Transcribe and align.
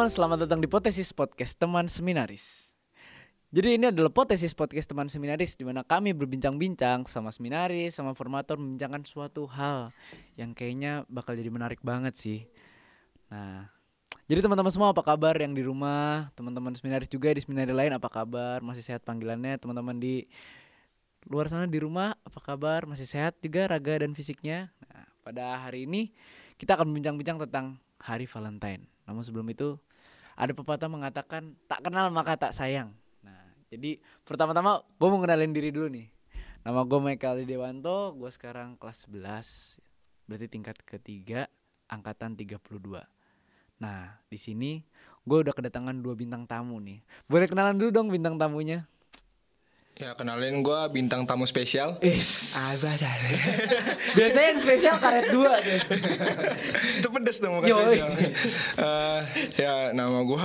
Teman-teman, 0.00 0.16
selamat 0.16 0.38
datang 0.48 0.64
di 0.64 0.68
Potesis 0.72 1.12
Podcast 1.12 1.60
Teman 1.60 1.84
Seminaris. 1.84 2.72
Jadi 3.52 3.76
ini 3.76 3.92
adalah 3.92 4.08
Potesis 4.08 4.56
Podcast 4.56 4.88
Teman 4.88 5.12
Seminaris 5.12 5.60
di 5.60 5.64
mana 5.68 5.84
kami 5.84 6.16
berbincang-bincang 6.16 7.04
sama 7.04 7.28
seminaris, 7.28 8.00
sama 8.00 8.16
formator 8.16 8.56
membincangkan 8.56 9.04
suatu 9.04 9.44
hal 9.44 9.92
yang 10.40 10.56
kayaknya 10.56 11.04
bakal 11.12 11.36
jadi 11.36 11.52
menarik 11.52 11.84
banget 11.84 12.16
sih. 12.16 12.48
Nah, 13.28 13.68
jadi 14.24 14.40
teman-teman 14.40 14.72
semua 14.72 14.96
apa 14.96 15.04
kabar 15.04 15.36
yang 15.36 15.52
di 15.52 15.60
rumah, 15.60 16.32
teman-teman 16.32 16.72
seminaris 16.72 17.12
juga 17.12 17.36
di 17.36 17.44
seminaris 17.44 17.76
lain 17.76 17.92
apa 17.92 18.08
kabar? 18.08 18.64
Masih 18.64 18.80
sehat 18.80 19.04
panggilannya, 19.04 19.60
teman-teman 19.60 20.00
di 20.00 20.24
luar 21.28 21.52
sana 21.52 21.68
di 21.68 21.76
rumah 21.76 22.16
apa 22.24 22.40
kabar? 22.40 22.88
Masih 22.88 23.04
sehat 23.04 23.36
juga 23.44 23.68
raga 23.68 24.00
dan 24.00 24.16
fisiknya? 24.16 24.72
Nah, 24.80 25.04
pada 25.20 25.60
hari 25.60 25.84
ini 25.84 26.08
kita 26.56 26.80
akan 26.80 26.88
berbincang-bincang 26.88 27.36
tentang 27.44 27.76
Hari 28.00 28.24
Valentine. 28.24 28.88
Namun 29.04 29.20
sebelum 29.20 29.44
itu 29.52 29.76
ada 30.40 30.56
pepatah 30.56 30.88
mengatakan 30.88 31.52
tak 31.68 31.84
kenal 31.84 32.08
maka 32.08 32.32
tak 32.40 32.56
sayang. 32.56 32.96
Nah, 33.20 33.52
jadi 33.68 34.00
pertama-tama 34.24 34.80
gue 34.80 35.08
mau 35.12 35.20
kenalin 35.20 35.52
diri 35.52 35.68
dulu 35.68 35.92
nih. 35.92 36.08
Nama 36.64 36.80
gue 36.80 37.00
Michael 37.00 37.44
Dewanto, 37.44 38.16
gue 38.16 38.30
sekarang 38.32 38.80
kelas 38.80 39.04
11. 39.04 39.76
Berarti 40.24 40.46
tingkat 40.48 40.80
ketiga, 40.80 41.44
angkatan 41.92 42.40
32. 42.40 42.56
Nah, 43.84 44.16
di 44.32 44.38
sini 44.40 44.80
gue 45.28 45.38
udah 45.44 45.52
kedatangan 45.52 46.00
dua 46.00 46.16
bintang 46.16 46.48
tamu 46.48 46.80
nih. 46.80 47.04
Boleh 47.28 47.44
kenalan 47.44 47.76
dulu 47.76 47.92
dong 47.92 48.08
bintang 48.08 48.40
tamunya. 48.40 48.88
Ya 49.94 50.16
kenalin 50.16 50.62
gue 50.62 50.80
bintang 50.90 51.28
tamu 51.28 51.44
spesial. 51.44 52.00
Is. 52.00 52.56
Biasanya 54.16 54.46
yang 54.48 54.60
spesial 54.60 54.96
karet 54.96 55.28
dua 55.28 55.60
tuh. 55.60 55.76
Itu 56.96 57.08
pedes 57.10 57.36
dong 57.38 57.60
bukan 57.60 57.68
Yoi. 57.68 57.84
spesial. 57.84 58.08
Eh, 58.80 59.20
Ya 59.60 59.74
nama 59.92 60.24
gue 60.24 60.40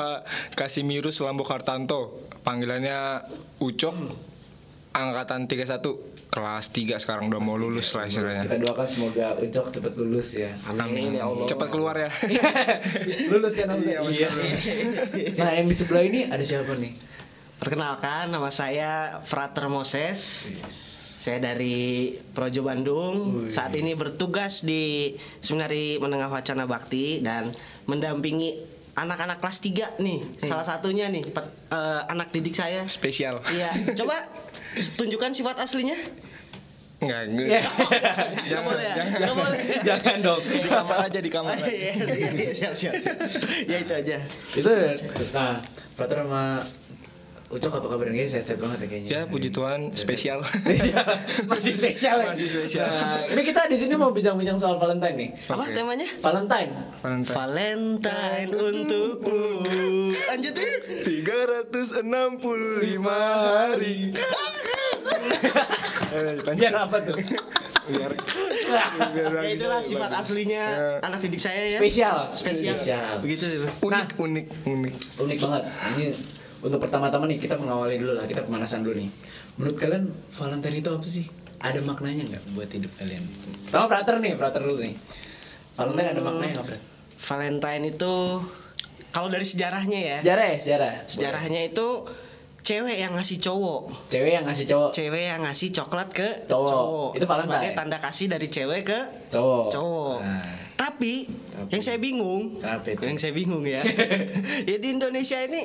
Kasimirus 0.51 1.23
Lambo 1.23 1.47
Kartanto 1.47 2.19
Panggilannya 2.43 3.23
Ucok 3.63 3.95
Angkatan 4.91 5.47
31 5.47 5.79
Kelas 6.27 6.67
3 6.75 6.99
sekarang 6.99 7.31
udah 7.31 7.39
mau 7.39 7.55
lulus 7.55 7.95
lah 7.95 8.11
istilahnya. 8.11 8.43
Kita 8.43 8.59
doakan 8.59 8.87
semoga 8.91 9.39
Ucok 9.39 9.71
cepat 9.71 9.93
lulus 9.95 10.35
ya. 10.35 10.51
Amin. 10.67 11.15
Cepat 11.47 11.71
keluar 11.71 11.95
ya. 11.95 12.11
Lulus 13.31 13.55
kan 13.55 13.71
Iya, 13.71 14.03
maksudnya 14.03 14.29
Nah, 15.39 15.51
yang 15.55 15.71
di 15.71 15.75
sebelah 15.79 16.03
ini 16.03 16.27
ada 16.27 16.43
siapa 16.43 16.75
nih? 16.75 17.14
Perkenalkan 17.55 18.29
nama 18.29 18.51
saya 18.51 19.19
Frater 19.21 19.67
Moses. 19.67 20.19
Saya 21.17 21.41
dari 21.41 22.11
Projo 22.29 22.61
Bandung. 22.61 23.47
Saat 23.47 23.73
ini 23.73 23.95
bertugas 23.95 24.61
di 24.61 25.15
Seminari 25.39 25.97
Menengah 25.97 26.29
Wacana 26.29 26.63
Bakti 26.63 27.19
dan 27.19 27.49
mendampingi 27.85 28.59
anak-anak 28.93 29.39
kelas 29.39 29.59
3 29.59 29.97
nih. 29.97 30.19
Salah 30.37 30.61
satunya 30.63 31.07
nih 31.07 31.25
pe- 31.25 31.41
eh, 31.67 32.01
anak 32.05 32.29
didik 32.29 32.53
saya. 32.53 32.85
Spesial 32.85 33.41
Iya, 33.49 33.71
coba 33.95 34.13
tunjukkan 34.93 35.31
sifat 35.31 35.57
aslinya. 35.57 35.97
Enggak 36.95 37.21
Ya. 37.27 37.59
enggak 37.59 37.63
Jangan 38.51 38.63
boleh. 38.63 38.85
ya? 38.85 38.95
Nggak 39.09 39.35
boleh. 39.35 39.59
Jangan 39.83 40.17
dong. 40.21 40.41
Di 40.43 40.69
kamar 40.69 40.97
aja 41.01 41.19
di 41.19 41.31
kamar 41.33 41.51
aja. 41.55 41.67
Iya, 41.67 41.91
iya, 41.91 42.29
iya, 42.31 42.51
siap, 42.53 42.73
siap, 42.73 42.93
siap. 42.95 43.17
Ya 43.65 43.77
itu 43.79 43.91
aja. 43.91 44.17
Itu 44.53 44.69
nah, 45.33 45.59
Prater 45.97 46.23
sama 46.23 46.63
Ucok 47.45 47.77
apa 47.77 47.87
kabarnya? 47.87 48.13
Kayaknya 48.15 48.31
sehat-sehat 48.31 48.57
banget 48.57 48.77
ya 48.77 48.87
kayaknya. 48.87 49.09
Ya 49.11 49.21
puji 49.23 49.49
Tuhan 49.49 49.93
spesial 49.93 50.41
Spesial. 50.65 51.05
Masih 51.45 51.71
spesial 51.71 52.17
ya. 52.19 52.27
Masih 52.31 52.47
spesial. 52.47 52.89
Nah, 52.89 53.21
ini 53.23 53.41
kita 53.43 53.61
di 53.65 53.77
sini 53.77 53.93
mau 53.93 54.09
bincang-bincang 54.09 54.57
soal 54.57 54.75
Valentine 54.75 55.13
nih. 55.15 55.29
Apa 55.45 55.63
temanya? 55.67 56.07
Valentine. 56.19 56.71
Valentine 56.99 57.29
Valentine 57.31 58.49
untukmu. 58.49 59.41
Lanjutin. 60.09 60.69
365 61.05 62.01
hari 63.05 63.95
Eh. 66.07 66.39
Biar 66.55 66.73
apa 66.73 66.97
tuh? 67.01 67.11
biar 67.85 68.09
biar 69.11 69.31
Ya 69.37 69.51
itulah 69.51 69.77
sifat 69.79 70.09
bagus. 70.09 70.25
aslinya 70.25 70.63
Ya. 70.65 70.97
anak 71.03 71.19
didik 71.21 71.37
saya 71.37 71.61
ya. 71.67 71.77
Spesial. 71.77 72.17
Spesial. 72.31 73.19
Begitu 73.19 73.45
itu. 73.53 73.67
unik 73.83 73.91
Nah. 73.91 74.05
unik 74.17 74.45
unik 74.65 74.93
Unik 75.21 75.37
banget. 75.37 75.63
Ini 75.93 76.05
untuk 76.65 76.81
pertama-tama 76.81 77.29
nih 77.29 77.37
kita 77.37 77.55
mengawali 77.55 78.01
dulu 78.01 78.17
lah, 78.17 78.25
kita 78.25 78.41
pemanasan 78.41 78.81
dulu 78.81 78.97
nih. 78.97 79.09
Menurut 79.55 79.77
kalian 79.77 80.09
Valentine 80.33 80.77
itu 80.81 80.89
apa 80.89 81.05
sih? 81.05 81.25
Ada 81.61 81.79
maknanya 81.85 82.25
nggak 82.25 82.43
buat 82.57 82.67
hidup 82.67 82.91
kalian? 82.97 83.21
Pertama 83.69 83.85
Prater 83.85 84.15
nih, 84.17 84.33
Prater 84.35 84.61
dulu 84.65 84.81
nih. 84.81 84.95
Valentine 85.77 86.09
ada 86.11 86.21
maknanya 86.25 86.51
nggak, 86.59 86.67
Prat? 86.67 86.81
Valentine 87.15 87.83
itu 87.89 88.13
kalau 89.09 89.29
dari 89.31 89.45
sejarahnya 89.47 89.99
ya. 90.01 90.15
Sejarah 90.19 90.45
ya, 90.51 90.57
sejarah. 90.59 90.91
Sejarahnya 91.07 91.61
itu 91.69 91.87
cewek 92.59 92.97
yang 92.97 93.13
ngasih 93.13 93.37
cowok. 93.39 93.81
Cewek 94.09 94.31
yang 94.35 94.45
ngasih 94.49 94.65
cowok 94.65 94.89
Cewek 94.91 95.23
yang 95.29 95.41
ngasih 95.45 95.69
coklat 95.71 96.09
ke 96.11 96.27
Cowok. 96.49 97.15
Itu 97.15 97.25
Valentine. 97.29 97.47
Sebagai 97.47 97.71
tanda 97.77 97.97
kasih 98.01 98.25
dari 98.27 98.47
cewek 98.49 98.81
ke 98.83 98.99
cowok. 99.31 99.69
cowok. 99.71 100.17
Nah, 100.25 100.49
Tapi, 100.75 101.29
Tapi. 101.55 101.71
yang 101.71 101.81
saya 101.85 101.97
bingung, 102.01 102.59
Kenapa 102.59 102.91
itu? 102.91 103.01
yang 103.07 103.15
saya 103.15 103.31
bingung 103.31 103.63
ya. 103.63 103.79
ya 104.69 104.75
di 104.75 104.87
Indonesia 104.91 105.39
ini 105.39 105.63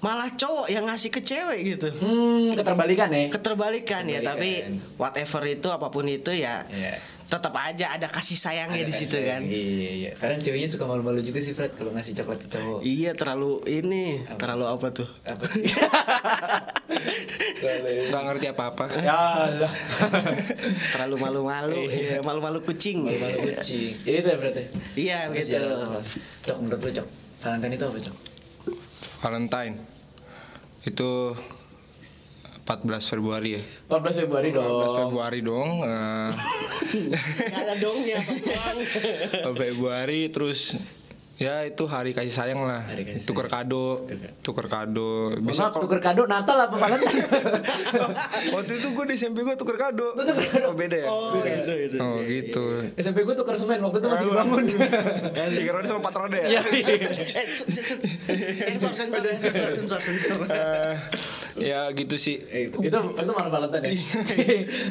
malah 0.00 0.28
cowok 0.30 0.66
yang 0.66 0.84
ngasih 0.84 1.08
ke 1.08 1.20
cewek 1.20 1.60
gitu. 1.66 1.88
hmm, 1.90 2.52
keterbalikan 2.54 3.08
ya. 3.08 3.28
Keterbalikan 3.28 4.02
ya, 4.04 4.20
tapi 4.20 4.64
whatever 4.96 5.42
itu 5.46 5.68
apa 5.68 5.86
pun 5.86 6.04
itu 6.04 6.32
ya 6.32 6.64
Iya. 6.66 6.96
tetap 7.26 7.54
aja 7.54 7.94
ada 7.94 8.04
kasih 8.04 8.34
sayangnya 8.34 8.80
Ada 8.80 8.88
di 8.88 8.94
situ 8.96 9.14
kasih. 9.14 9.28
kan. 9.28 9.42
Iya, 9.44 9.90
iya. 9.94 10.10
Kadang 10.14 10.40
ceweknya 10.40 10.66
suka 10.66 10.82
malu-malu 10.84 11.20
juga 11.20 11.38
sih 11.38 11.52
Fred 11.52 11.70
kalau 11.72 11.92
ngasih 11.92 12.16
coklat 12.16 12.40
ke 12.40 12.48
cowok. 12.50 12.80
Iya 12.80 13.12
terlalu 13.12 13.60
ini 13.68 14.24
Apa? 14.24 14.34
terlalu 14.36 14.64
apa 14.66 14.86
tuh? 14.90 15.08
Apa 15.22 15.44
nggak 18.10 18.22
ngerti 18.24 18.46
apa 18.48 18.64
apa 18.68 18.84
ya 18.98 19.14
Allah. 19.14 19.72
terlalu 20.90 21.16
malu-malu, 21.18 21.80
iya, 21.86 22.18
malu-malu 22.20 22.58
kucing. 22.62 23.04
Malu-malu 23.04 23.52
kucing. 23.52 23.94
Jadi 24.00 24.16
itu 24.16 24.26
ya 24.26 24.36
berarti. 24.36 24.62
Iya 24.96 25.18
Terus 25.28 25.46
begitu. 25.46 25.54
ya, 25.54 25.62
Cok 26.42 26.56
menurut 26.58 26.80
lu 26.80 26.90
Cok, 26.92 27.06
Valentine 27.38 27.74
itu 27.76 27.84
apa 27.84 27.98
Cok? 28.00 28.16
Valentine 29.20 29.76
itu 30.84 31.36
14 32.64 33.10
Februari 33.10 33.58
ya 33.58 33.62
14 33.90 34.22
Februari 34.24 34.48
dong. 34.54 34.64
14 34.64 35.00
Februari 35.04 35.40
dong 35.42 35.68
Gak 37.50 37.62
ada 37.66 37.74
dongnya. 37.78 38.18
Februari 39.62 40.26
terus 40.30 40.74
ya 41.40 41.64
itu 41.64 41.84
hari 41.84 42.12
kasih 42.12 42.28
sayang 42.30 42.60
lah 42.60 42.84
Hari 42.84 43.00
kasih 43.02 43.24
tuker 43.24 43.48
kado 43.48 44.04
tuker 44.40 44.66
kado 44.66 45.32
bisa 45.40 45.66
maaf, 45.66 45.74
tuker 45.74 45.96
kado 45.98 46.22
Natal 46.24 46.52
apa 46.60 46.76
Valentine? 46.76 47.16
waktu 48.54 48.72
itu 48.76 48.88
gue 48.90 49.04
di 49.06 49.14
SMP 49.14 49.40
gue 49.40 49.56
tuker 49.56 49.74
kado 49.74 50.12
Lu 50.12 50.22
tuker 50.22 50.44
kado? 50.44 50.66
oh 50.68 50.74
beda 50.74 50.96
ya 50.98 51.08
Oh 51.08 51.40
gitu 51.40 51.72
itu. 51.72 51.96
oh 51.96 52.18
gitu 52.20 52.64
SMP 52.94 53.24
gue 53.24 53.32
tuker 53.34 53.56
semen 53.56 53.80
waktu 53.80 53.98
itu 53.98 54.08
masih 54.10 54.26
dibangun. 54.26 54.64
tiga 55.56 55.70
roda 55.72 55.86
sama 55.86 56.00
empat 56.00 56.14
roda 56.18 56.36
ya 56.36 56.48
Iya, 56.50 56.60
iya. 56.68 57.08
Sensor 57.08 58.92
sensor 58.92 59.22
sensor 59.24 59.72
sensor 59.72 60.00
sensor. 60.06 60.30
Eh, 60.44 60.94
ya 61.56 61.88
gitu 61.90 62.16
sih 62.16 62.36
Eh, 62.42 62.68
itu 62.68 62.76
itu 62.82 62.98
itu 63.00 63.32
malah 63.32 63.48
Valentine 63.48 63.88
ya. 63.88 63.92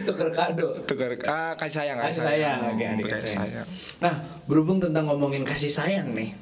tuker 0.04 0.30
kado. 0.31 0.68
tuker 0.84 1.14
ah 1.26 1.54
kasih 1.54 1.76
sayang 1.80 1.98
Kasih 2.02 2.24
sayang, 2.24 2.58
oke, 2.68 2.84
adik 2.84 3.06
kasih 3.06 3.30
sayang. 3.30 3.46
sayang 3.54 3.68
Nah, 4.02 4.14
berhubung 4.50 4.82
tentang 4.82 5.06
ngomongin 5.06 5.46
kasih 5.46 5.70
sayang 5.70 6.10
nih. 6.18 6.34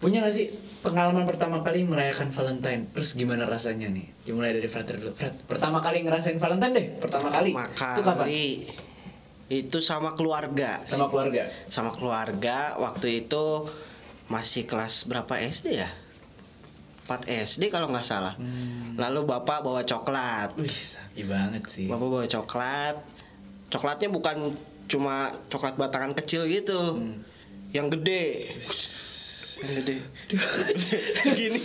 Punya 0.00 0.24
gak 0.24 0.32
sih 0.32 0.48
pengalaman 0.80 1.28
pertama 1.28 1.60
kali 1.60 1.84
merayakan 1.84 2.32
Valentine? 2.32 2.88
Terus 2.96 3.12
gimana 3.12 3.44
rasanya 3.44 3.92
nih? 3.92 4.08
Dimulai 4.24 4.56
dari 4.56 4.68
Frater 4.68 4.96
dulu. 4.96 5.12
Frat, 5.12 5.36
pertama 5.44 5.84
kali 5.84 6.00
ngerasain 6.00 6.40
Valentine 6.40 6.72
deh, 6.72 6.86
pertama 6.96 7.28
kali. 7.28 7.52
Maka 7.52 8.00
Itu 8.00 8.02
kapan? 8.04 8.26
itu 9.44 9.78
sama 9.84 10.16
keluarga. 10.16 10.80
Sama 10.88 11.12
keluarga. 11.12 11.44
Sama 11.68 11.92
keluarga 11.92 12.80
waktu 12.80 13.28
itu 13.28 13.68
masih 14.32 14.64
kelas 14.64 15.04
berapa 15.04 15.36
SD 15.36 15.84
ya? 15.84 15.88
4 17.04 17.28
SD 17.28 17.68
kalau 17.68 17.92
nggak 17.92 18.04
salah. 18.08 18.32
Hmm. 18.40 18.96
Lalu 18.96 19.28
bapak 19.28 19.60
bawa 19.60 19.84
coklat. 19.84 20.56
Wih, 20.56 21.28
banget 21.28 21.62
sih. 21.68 21.84
Bapak 21.84 22.08
bawa 22.08 22.24
coklat. 22.24 22.96
Coklatnya 23.68 24.08
bukan 24.08 24.56
cuma 24.86 25.32
coklat 25.48 25.74
batangan 25.76 26.12
kecil 26.12 26.44
gitu. 26.48 26.96
Hmm. 26.96 27.24
Yang 27.74 27.98
gede. 27.98 28.24
Yang 29.54 29.74
gede. 29.80 29.96
Segini. 31.24 31.62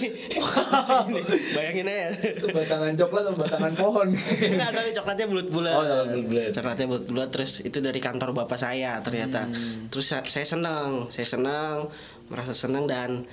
Segini. 0.86 1.22
Bayangin 1.54 1.86
aja. 1.90 2.08
Batangan 2.54 2.94
coklat 2.98 3.24
atau 3.30 3.36
batangan 3.38 3.74
pohon? 3.78 4.08
Enggak, 4.16 4.70
tapi 4.74 4.90
coklatnya 4.94 5.26
bulat-bulat. 5.30 5.74
Oh, 5.76 5.84
coklat 5.86 6.08
bulat-bulat. 6.10 6.50
Coklatnya 6.54 6.86
bulat-bulat 6.90 7.30
terus 7.34 7.52
itu 7.62 7.78
dari 7.82 8.00
kantor 8.02 8.34
bapak 8.34 8.58
saya 8.58 9.02
ternyata. 9.06 9.46
Hmm. 9.46 9.90
Terus 9.94 10.06
sa- 10.10 10.26
saya 10.26 10.46
senang, 10.48 11.10
saya 11.14 11.28
senang, 11.28 11.90
merasa 12.30 12.54
senang 12.54 12.86
dan 12.90 13.26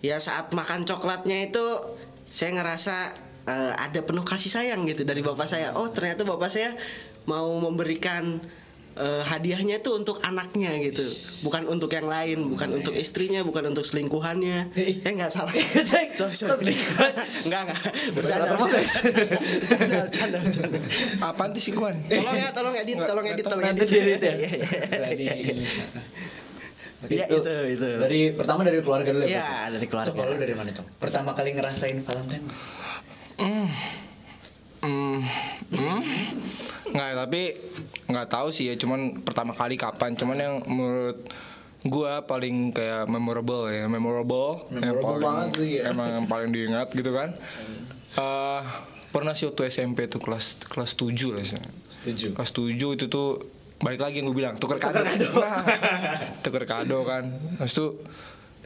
ya 0.00 0.16
saat 0.16 0.52
makan 0.56 0.88
coklatnya 0.88 1.52
itu 1.52 1.64
saya 2.24 2.56
ngerasa 2.56 2.96
eh, 3.48 3.72
ada 3.76 4.00
penuh 4.00 4.24
kasih 4.24 4.48
sayang 4.52 4.84
gitu 4.88 5.04
dari 5.04 5.20
bapak 5.20 5.48
saya. 5.48 5.76
Oh, 5.76 5.88
ternyata 5.92 6.24
bapak 6.24 6.48
saya 6.48 6.72
mau 7.28 7.52
memberikan 7.60 8.40
eh, 9.00 9.22
hadiahnya 9.24 9.80
itu 9.80 9.90
untuk 9.96 10.20
anaknya 10.20 10.76
gitu, 10.84 11.00
bukan 11.48 11.64
untuk 11.72 11.88
yang 11.90 12.04
lain, 12.04 12.52
bukan 12.52 12.68
untuk 12.76 12.92
istrinya, 12.92 13.40
bukan 13.40 13.72
untuk 13.72 13.82
selingkuhannya. 13.88 14.76
Eh 14.76 15.00
nggak 15.00 15.32
salah. 15.32 15.50
sorry, 15.88 16.36
sorry. 16.36 16.60
Selingkuhan. 16.60 17.12
Enggak 17.48 17.60
enggak. 17.64 17.80
Bercanda. 18.12 18.48
Bercanda, 18.52 18.78
bercanda, 20.04 20.38
bercanda. 20.44 20.78
Apaan 21.32 21.50
tuh 21.56 21.62
sikuan? 21.64 21.96
Tolong 22.06 22.36
ya, 22.36 22.48
tolong 22.52 22.74
edit, 22.76 22.96
tolong 23.00 23.26
edit, 23.26 23.44
tolong 23.48 23.64
Nanti 23.64 23.82
edit. 23.88 24.20
ya. 24.20 24.34
Iya, 24.36 25.34
iya. 25.40 25.54
Iya, 27.08 27.24
itu, 27.32 27.52
itu. 27.80 27.88
Dari 27.96 28.36
pertama 28.36 28.60
dari 28.60 28.84
keluarga 28.84 29.08
dulu 29.16 29.24
ya. 29.24 29.40
Iya, 29.40 29.48
dari 29.72 29.86
keluarga. 29.88 30.12
Kalau 30.12 30.36
lu 30.36 30.36
dari 30.36 30.52
mana, 30.52 30.68
Cok? 30.68 31.00
Pertama 31.00 31.32
kali 31.32 31.56
ngerasain 31.56 31.96
Valentine. 32.04 32.44
Hmm, 33.40 33.68
hmm. 34.84 35.18
Nggak, 36.90 37.10
tapi 37.16 37.40
nggak 38.10 38.26
tahu 38.28 38.48
sih 38.50 38.70
ya. 38.70 38.74
Cuman 38.74 39.22
pertama 39.22 39.54
kali 39.54 39.78
kapan. 39.78 40.14
Cuman 40.14 40.36
yang 40.36 40.54
menurut 40.66 41.18
gua 41.80 42.20
paling 42.26 42.76
kayak 42.76 43.08
memorable 43.08 43.72
ya, 43.72 43.88
memorable, 43.88 44.68
yang 44.68 45.00
Memorable 45.00 45.00
paling 45.00 45.24
banget 45.24 45.50
sih, 45.56 45.70
ya. 45.80 45.90
emang 45.90 46.08
yang 46.12 46.26
paling 46.28 46.50
diingat 46.52 46.92
gitu 46.92 47.10
kan. 47.10 47.32
Eh, 48.20 48.62
pernah 49.10 49.32
sih 49.32 49.46
waktu 49.48 49.70
SMP 49.70 50.10
tuh 50.10 50.20
kelas 50.20 50.60
kelas 50.66 50.92
7 50.98 51.34
lah 51.34 51.44
sih. 51.46 51.56
Setuju. 51.88 52.26
Kelas 52.36 52.50
7 52.52 52.76
itu 53.00 53.06
tuh 53.06 53.28
balik 53.80 54.04
lagi 54.04 54.20
yang 54.20 54.28
gue 54.28 54.36
bilang 54.36 54.60
tuker 54.60 54.76
kado. 54.76 55.00
kado. 55.00 55.24
Nah, 55.40 55.64
tuker 56.44 56.64
kado 56.68 57.00
kan. 57.08 57.32
Terus 57.64 57.72
tuh 57.72 57.90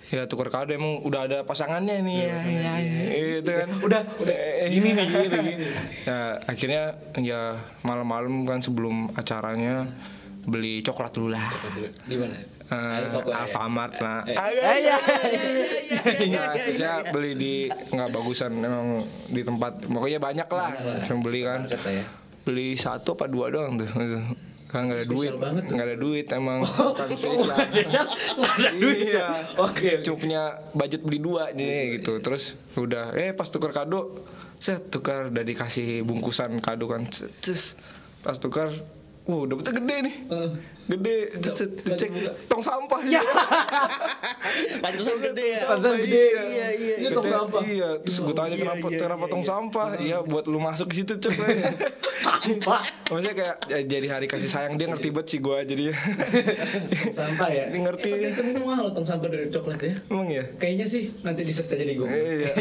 ya 0.06 0.24
tuker 0.24 0.48
kado 0.48 0.70
emang 0.70 1.00
udah 1.00 1.20
ada 1.24 1.38
pasangannya 1.42 2.00
nih 2.00 2.18
ya, 2.18 2.38
ya, 2.40 2.72
ya, 2.76 3.02
itu 3.38 3.50
kan 3.50 3.68
Udah, 3.80 4.02
udah. 4.16 4.36
Gini 4.66 4.88
nih, 4.92 5.04
gini, 5.06 5.26
gini. 5.30 5.52
ya 6.04 6.18
akhirnya 6.42 6.82
ya 7.18 7.40
malam-malam 7.80 8.44
kan 8.44 8.58
sebelum 8.58 9.08
acaranya 9.12 9.88
beli 10.44 10.80
coklat 10.80 11.08
dulu 11.10 11.32
lah 11.32 11.40
Coklat 11.48 11.72
dulu. 11.74 11.88
Di 12.04 12.16
mana? 12.16 12.36
Eh, 12.64 12.92
Ada 12.96 13.06
toko 13.10 13.28
ya? 13.28 13.36
Alfamart 13.40 13.94
lah 13.98 14.18
Eh, 14.24 14.32
Ah, 14.34 14.48
eh, 14.48 14.56
iya, 14.78 14.96
iya, 14.96 14.96
Nggak, 16.26 16.52
saya 16.74 16.94
beli 17.08 17.32
di 17.32 17.54
nggak 17.68 18.08
bagusan 18.10 18.52
emang 18.56 19.04
di 19.26 19.40
tempat 19.40 19.84
pokoknya 19.84 20.16
banyak 20.18 20.48
lah 20.48 20.70
saya 20.98 21.16
beli 21.18 21.40
kan 21.42 21.64
ya. 21.68 22.04
beli 22.42 22.72
satu 22.74 23.12
apa 23.14 23.24
dua 23.24 23.48
doang 23.48 23.76
tuh 23.76 23.88
kan 24.74 24.90
nggak 24.90 25.06
ada 25.06 25.08
duit. 25.08 25.32
banget 25.38 25.64
nggak 25.70 25.86
ada 25.86 25.96
duit 25.96 26.26
emang. 26.34 26.66
Kan 26.66 27.08
spesial 27.14 27.54
Spesial, 27.70 28.06
nggak 28.10 28.54
ada 28.58 28.70
duit. 28.74 28.98
iya. 29.06 29.28
Oke. 29.62 30.02
cuma 30.02 30.16
punya 30.18 30.42
budget 30.74 31.06
beli 31.06 31.22
dua 31.22 31.54
jadi 31.54 32.02
gitu. 32.02 32.18
terus 32.18 32.58
udah 32.74 33.14
eh 33.14 33.30
pas 33.30 33.46
tukar 33.46 33.70
kado 33.70 34.10
set 34.58 34.90
tukar. 34.90 35.30
Udah 35.30 35.46
dikasih 35.46 36.02
bungkusan 36.02 36.58
kado 36.58 36.90
kan 36.90 37.06
Cus. 37.06 37.78
pas 38.26 38.34
tukar 38.42 38.74
Wow, 39.24 39.48
dapetnya 39.48 39.72
gede 39.80 39.96
nih. 40.04 40.14
Eh. 40.28 40.50
Gede, 40.84 41.16
terus 41.40 41.56
dicek 41.80 42.12
tong 42.44 42.60
sampah 42.60 43.00
ya. 43.08 43.24
Pantesan 44.84 45.16
gede 45.16 45.56
ya. 45.56 45.64
Pantesan 45.64 45.96
gede. 45.96 46.24
Iya, 46.44 46.66
iya. 46.76 46.94
Iya, 47.00 47.08
tong 47.08 47.24
Katanya, 47.24 47.40
sampah. 47.40 47.62
Iya, 47.64 47.88
terus 48.04 48.16
gue 48.20 48.34
tanya 48.36 48.52
Iya, 48.52 48.60
kenapa 48.60 48.86
iya, 48.92 48.98
kenapa 49.00 49.24
iya, 49.24 49.32
tong 49.32 49.40
iya. 49.40 49.48
sampah? 49.48 49.88
Iya, 49.96 50.18
buat 50.28 50.44
lu 50.44 50.60
masuk 50.60 50.92
ke 50.92 50.94
situ 51.00 51.16
cek. 51.16 51.32
Sampah. 52.20 52.84
Maksudnya 53.08 53.32
kayak 53.32 53.56
ya, 53.64 53.78
jadi 53.88 54.06
hari 54.12 54.26
kasih 54.28 54.50
sayang 54.52 54.76
dia 54.76 54.92
ngerti 54.92 55.08
banget 55.08 55.28
sih 55.32 55.38
gue 55.40 55.56
jadi 55.72 55.84
Tong 57.08 57.16
sampah 57.16 57.48
ya. 57.48 57.64
Dia 57.72 57.80
ngerti. 57.80 58.10
Eh, 58.12 58.32
tapi 58.36 58.48
itu 58.52 58.60
mahal 58.60 58.92
tong 58.92 59.08
sampah 59.08 59.28
dari 59.32 59.48
coklat 59.48 59.80
ya. 59.80 59.94
Emang 60.12 60.28
ya? 60.28 60.44
Kayaknya 60.60 60.84
sih 60.84 61.16
nanti 61.24 61.48
di 61.48 61.52
search 61.56 61.72
aja 61.72 61.84
di 61.88 61.96
Google. 61.96 62.12
Iya. 62.12 62.52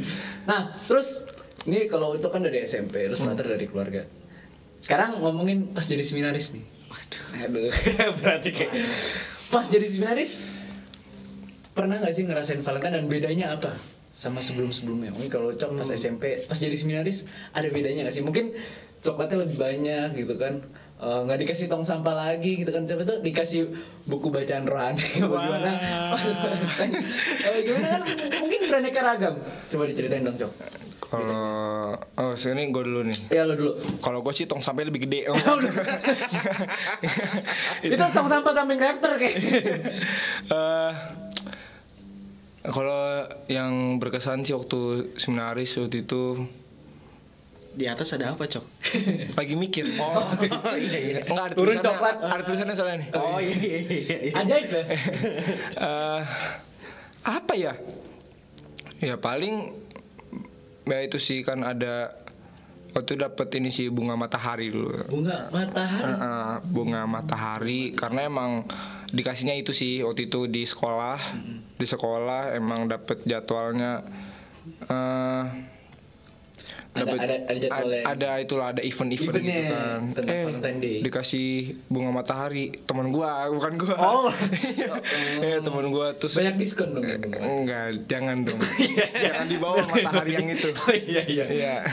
nah, 0.52 0.68
terus 0.84 1.24
ini 1.64 1.88
kalau 1.88 2.12
itu 2.12 2.28
kan 2.28 2.44
dari 2.44 2.60
SMP, 2.60 3.08
terus 3.08 3.24
Hmm. 3.24 3.32
Frater 3.32 3.56
dari 3.56 3.64
keluarga. 3.64 4.04
Sekarang 4.80 5.20
ngomongin 5.20 5.70
pas 5.76 5.84
jadi 5.84 6.00
seminaris 6.00 6.56
nih. 6.56 6.64
Waduh, 6.88 7.24
aduh, 7.46 7.72
berarti 8.24 8.50
kayak 8.50 8.72
pas 9.52 9.68
jadi 9.68 9.86
seminaris 9.86 10.48
pernah 11.76 12.00
nggak 12.00 12.12
sih 12.16 12.24
ngerasain 12.26 12.60
Valentine 12.64 12.94
dan 12.98 13.06
bedanya 13.06 13.46
apa 13.54 13.76
sama 14.10 14.40
sebelum-sebelumnya? 14.40 15.14
Mungkin 15.14 15.30
kalau 15.30 15.52
cok 15.54 15.78
pas 15.78 15.88
SMP, 15.92 16.42
pas 16.48 16.58
jadi 16.58 16.74
seminaris 16.74 17.28
ada 17.54 17.68
bedanya 17.70 18.08
nggak 18.08 18.16
sih? 18.16 18.24
Mungkin 18.24 18.56
coklatnya 19.04 19.46
lebih 19.46 19.56
banyak 19.60 20.08
gitu 20.18 20.34
kan? 20.40 20.64
Eh, 21.00 21.20
nggak 21.24 21.38
dikasih 21.40 21.72
tong 21.72 21.80
sampah 21.80 22.12
lagi 22.12 22.60
gitu 22.60 22.76
kan. 22.76 22.84
Coba 22.84 23.08
tuh 23.08 23.24
dikasih 23.24 23.72
buku 24.04 24.28
bacaan 24.28 24.68
rohani. 24.68 25.00
Apa 25.24 25.36
gimana? 25.40 25.72
Eh, 27.40 27.58
gimana 27.66 27.86
kan? 27.96 28.02
Mungkin 28.44 28.60
beraneka 28.68 29.00
ragam. 29.00 29.34
Coba 29.72 29.82
diceritain 29.88 30.28
dong 30.28 30.36
cok. 30.36 30.52
Kalau 31.10 31.98
oh 31.98 32.34
sini 32.38 32.70
gue 32.70 32.82
dulu 32.86 33.02
nih. 33.02 33.18
ya 33.34 33.42
lo 33.48 33.56
dulu. 33.56 33.72
Kalau 33.98 34.22
gue 34.22 34.30
sih 34.36 34.44
tong 34.44 34.60
sampah 34.60 34.86
lebih 34.86 35.08
gede. 35.08 35.26
itu 37.88 38.04
tong 38.14 38.28
sampah 38.28 38.52
samping 38.52 38.78
rafter 38.78 39.16
kayak. 39.16 39.34
Eh, 40.52 40.92
kalau 42.68 43.24
yang 43.48 43.96
berkesan 43.96 44.44
sih 44.44 44.52
waktu 44.52 45.08
seminaris 45.16 45.80
waktu 45.80 46.04
itu 46.04 46.44
Di 47.70 47.86
atas 47.86 48.10
ada 48.12 48.34
apa, 48.34 48.44
Cok? 48.44 48.64
lagi 49.38 49.54
mikir. 49.54 49.86
Oh, 49.96 50.18
iya 50.76 50.98
iya. 50.98 51.18
Enggak 51.22 51.44
ada 51.50 51.54
Turun 51.54 51.78
tulisannya. 51.78 51.86
coklat. 51.86 52.16
Ada 52.20 52.42
tulisannya 52.42 52.74
soalnya 52.74 52.96
nih. 52.98 53.08
Oh 53.14 53.38
iya 53.38 53.54
iya 53.56 53.78
iya. 53.78 54.16
iya. 54.26 54.32
ajaib 54.36 54.66
ya 54.66 54.82
Eh, 55.86 56.22
apa 57.22 57.52
ya? 57.54 57.72
Ya 58.98 59.14
paling 59.16 59.70
ya 60.84 60.98
itu 61.00 61.16
sih 61.16 61.40
kan 61.40 61.62
ada 61.62 62.10
waktu 62.90 63.14
dapat 63.14 63.46
ini 63.54 63.70
sih 63.70 63.86
bunga 63.88 64.18
matahari 64.18 64.68
dulu. 64.68 64.90
bunga 65.06 65.46
matahari 65.48 66.10
Eh, 66.10 66.54
bunga 66.66 67.00
matahari 67.06 67.94
karena 67.94 68.26
emang 68.26 68.66
dikasihnya 69.08 69.54
itu 69.54 69.70
sih 69.70 70.02
waktu 70.02 70.26
itu 70.26 70.46
di 70.46 70.62
sekolah 70.62 71.18
di 71.74 71.86
sekolah 71.86 72.50
emang 72.52 72.86
dapat 72.86 73.22
jadwalnya 73.22 74.02
eh 74.84 75.44
Ada- 76.90 77.14
ada- 77.14 77.42
ada 77.46 77.58
jadwalnya. 77.60 78.02
ada 78.02 78.30
itulah 78.38 78.66
ada 78.68 78.82
event-event 78.82 79.38
gitu 79.38 79.62
kan 80.58 80.74
Day. 80.76 80.98
dikasih 81.00 81.48
bunga 81.86 82.10
matahari 82.12 82.74
teman 82.82 83.08
gua 83.08 83.46
bukan 83.48 83.72
gua 83.76 83.94
Oh. 83.94 84.26
Iya 85.38 85.62
teman 85.66 85.86
gua 85.88 86.10
terus 86.12 86.34
banyak 86.34 86.58
diskon 86.58 86.90
dong 86.92 87.06
enggak 87.06 88.04
jangan 88.04 88.42
dong 88.42 88.58
jangan 89.22 89.46
dibawa 89.46 89.86
matahari 89.86 90.34
yang 90.34 90.50
itu 90.50 90.66
oh 90.68 90.90
iya 90.90 91.22
iya 91.24 91.44
Iya. 91.46 91.74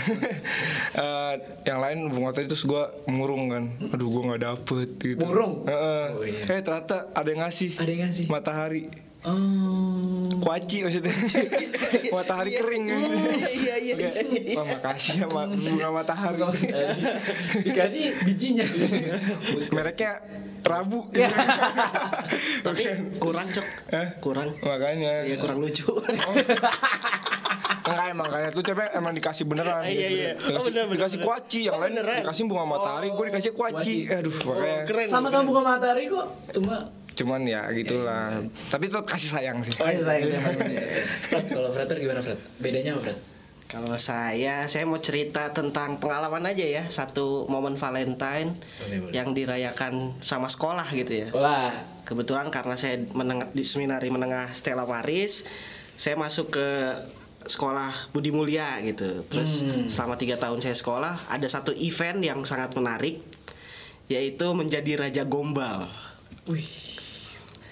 Eh, 0.97 1.33
yang 1.63 1.77
lain 1.77 2.09
bunga 2.09 2.33
tadi 2.33 2.49
terus 2.49 2.65
gue 2.65 2.81
murung 3.07 3.53
kan. 3.53 3.69
Aduh 3.87 4.09
gue 4.09 4.23
nggak 4.23 4.41
dapet 4.41 4.89
gitu. 4.97 5.21
Murung? 5.21 5.61
Heeh. 5.61 6.05
Oh, 6.09 6.25
iya. 6.25 6.41
Eh 6.47 6.59
ternyata 6.59 7.13
ada 7.13 7.27
yang 7.27 7.45
ngasih. 7.45 7.77
ada 7.77 7.85
yang 7.85 8.01
ngasih 8.07 8.25
Matahari. 8.25 8.89
Oh 9.23 10.21
Kuaci 10.37 10.77
maksudnya. 10.79 11.11
matahari 12.15 12.51
kering. 12.53 12.83
Iya 12.87 13.75
iya 13.75 13.95
iya. 13.97 14.09
Wah 14.53 14.65
makasih 14.69 15.13
ya 15.19 15.27
ma- 15.27 15.49
bunga 15.65 15.87
matahari. 15.91 16.39
dikasih 17.61 18.03
bijinya 18.23 18.63
Mereknya 19.75 20.21
Rabu. 20.61 21.07
Iya. 21.11 21.31
Tapi 22.61 22.83
kurang, 23.17 23.47
Cok. 23.49 23.67
Hah? 23.89 24.07
Kurang. 24.19 24.49
Makanya. 24.59 25.23
Iya, 25.23 25.35
kurang 25.37 25.59
lucu. 25.59 25.87
Enggak 27.87 28.07
emang 28.11 28.27
kayaknya 28.27 28.51
tuh 28.51 28.63
coba 28.65 28.83
emang 28.91 29.13
dikasih 29.13 29.43
beneran. 29.43 29.83
Iya, 29.83 30.07
iya. 30.09 30.29
Oh, 30.35 30.43
Dikasih, 30.59 30.63
bener, 30.67 30.83
bener, 30.85 30.95
dikasih 30.99 31.17
bener. 31.17 31.27
kuaci, 31.31 31.59
yang 31.63 31.73
Oh, 31.73 31.79
lain 31.79 31.91
beneran? 31.93 32.19
dikasih 32.19 32.43
bunga 32.45 32.65
matahari, 32.67 33.07
gue 33.09 33.25
dikasih 33.25 33.51
kuaci. 33.53 33.95
Aduh, 34.07 34.33
makanya. 34.43 34.79
Keren. 34.85 35.07
sama-sama 35.07 35.43
bunga 35.43 35.61
matahari 35.69 36.03
kok 36.05 36.25
cuma 36.51 36.75
Cuman 37.17 37.41
ya 37.43 37.65
gitulah. 37.73 38.45
Tapi 38.69 38.87
tetap 38.87 39.03
kasih 39.03 39.33
sayang 39.33 39.57
sih. 39.59 39.73
Oh, 39.75 39.89
saya 39.89 40.21
Fred, 41.29 41.45
kalau 41.49 41.73
Frater 41.73 41.97
gimana 41.97 42.21
Fred? 42.21 42.37
Bedanya 42.61 42.93
apa 42.93 43.09
Fred? 43.09 43.19
Kalau 43.67 43.91
saya, 43.99 44.63
saya 44.63 44.87
mau 44.87 44.95
cerita 44.95 45.51
tentang 45.51 45.99
pengalaman 45.99 46.39
aja 46.45 46.63
ya, 46.63 46.87
satu 46.87 47.51
momen 47.51 47.75
Valentine 47.75 48.55
Boleh, 48.55 48.97
boleh. 49.03 49.11
yang 49.11 49.35
dirayakan 49.35 50.15
sama 50.23 50.47
sekolah 50.47 50.87
gitu 50.95 51.11
ya. 51.11 51.27
Sekolah. 51.27 51.75
Kebetulan 52.07 52.47
karena 52.47 52.79
saya 52.79 52.95
menengah, 53.11 53.51
di 53.51 53.67
seminari 53.67 54.07
menengah 54.07 54.47
Stella 54.55 54.87
Maris, 54.87 55.43
saya 55.99 56.15
masuk 56.15 56.55
ke 56.55 56.67
sekolah 57.43 57.91
Budi 58.15 58.31
Mulia 58.31 58.79
gitu. 58.83 59.27
Terus 59.27 59.67
Hmm. 59.67 59.91
selama 59.91 60.15
tiga 60.15 60.39
tahun 60.39 60.63
saya 60.63 60.71
sekolah, 60.71 61.27
ada 61.27 61.47
satu 61.47 61.75
event 61.75 62.23
yang 62.23 62.39
sangat 62.47 62.71
menarik, 62.71 63.19
yaitu 64.07 64.47
menjadi 64.55 64.95
raja 64.95 65.23
gombal. 65.27 65.91
Wih. 66.47 66.63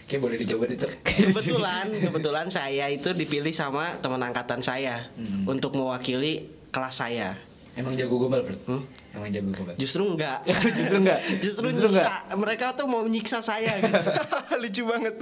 Kayak 0.06 0.22
boleh 0.22 0.38
dicoba 0.38 0.64
dicek. 0.66 0.92
Kebetulan, 1.02 1.90
kebetulan 1.90 2.48
saya 2.48 2.86
itu 2.88 3.10
dipilih 3.12 3.50
sama 3.50 3.98
teman 4.00 4.22
angkatan 4.22 4.62
saya 4.62 5.10
Hmm. 5.14 5.46
untuk 5.46 5.74
mewakili 5.74 6.46
kelas 6.70 7.00
saya. 7.00 7.34
Emang 7.76 7.92
jago 7.92 8.16
gombal, 8.16 8.40
Fred? 8.40 8.56
Hmm? 8.64 8.80
Emang 9.12 9.28
jago 9.30 9.52
gombal. 9.52 9.76
Justru 9.76 10.08
enggak. 10.08 10.48
Justru 10.78 10.98
enggak. 10.98 11.20
Justru, 11.42 11.66
Justru 11.68 11.90
nyiksa. 11.92 12.14
Mereka 12.32 12.66
tuh 12.72 12.86
mau 12.86 13.02
menyiksa 13.02 13.42
saya 13.42 13.76
gitu. 13.78 14.00
Lucu 14.64 14.82
banget. 14.88 15.16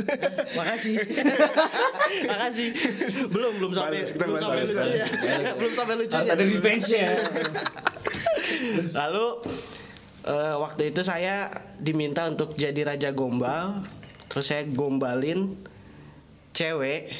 Makasih. 0.53 0.93
Makasih. 2.29 2.67
Belum 3.27 3.57
belum 3.57 3.71
sampai 3.71 4.05
belum 4.13 4.35
sampai 4.37 4.61
lucu 4.61 4.85
ya. 4.85 5.07
belum 5.57 5.73
sampai 5.73 5.95
lucu. 5.97 6.13
Harus 6.13 6.29
ada 6.29 6.43
revenge-nya. 6.43 7.07
Lalu 8.91 9.27
Eh, 10.23 10.55
waktu 10.55 10.95
itu 10.95 11.03
saya 11.03 11.51
diminta 11.75 12.23
untuk 12.23 12.55
jadi 12.55 12.87
raja 12.87 13.11
gombal 13.11 13.83
terus 14.33 14.49
saya 14.49 14.65
gombalin 14.65 15.53
cewek 16.51 17.13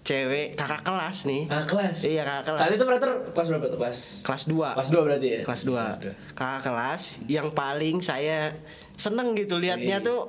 cewek 0.00 0.56
kakak 0.56 0.80
kelas 0.80 1.24
nih 1.24 1.44
Kakak 1.46 1.68
kelas. 1.68 1.96
iya 2.04 2.22
kakak 2.22 2.44
kelas 2.46 2.60
Saat 2.60 2.72
itu 2.72 2.84
Frater 2.84 3.10
kelas 3.30 3.46
berapa 3.48 3.66
tuh? 3.66 3.78
Kelas 3.78 3.98
kelas 4.24 4.42
2 4.48 4.76
kelas 4.76 4.88
2 4.90 5.06
berarti 5.06 5.28
ya? 5.28 5.40
kelas 5.42 5.62
2 5.64 6.34
kakak 6.34 6.62
kelas 6.62 7.02
yang 7.26 7.48
paling 7.50 8.00
saya 8.00 8.52
seneng 8.94 9.32
gitu 9.34 9.56
liatnya 9.56 10.00
Wih. 10.00 10.08
tuh 10.08 10.20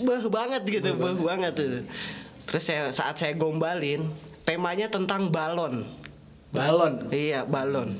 beh 0.00 0.24
banget 0.26 0.62
gitu 0.64 0.94
beh 0.94 1.18
banget 1.18 1.52
tuh 1.54 1.82
terus 2.46 2.62
saya 2.64 2.90
saat 2.90 3.14
saya 3.14 3.34
gombalin 3.34 4.06
temanya 4.42 4.86
tentang 4.88 5.28
balon 5.28 5.82
Balon. 6.48 7.12
iya 7.12 7.44
balon 7.44 7.98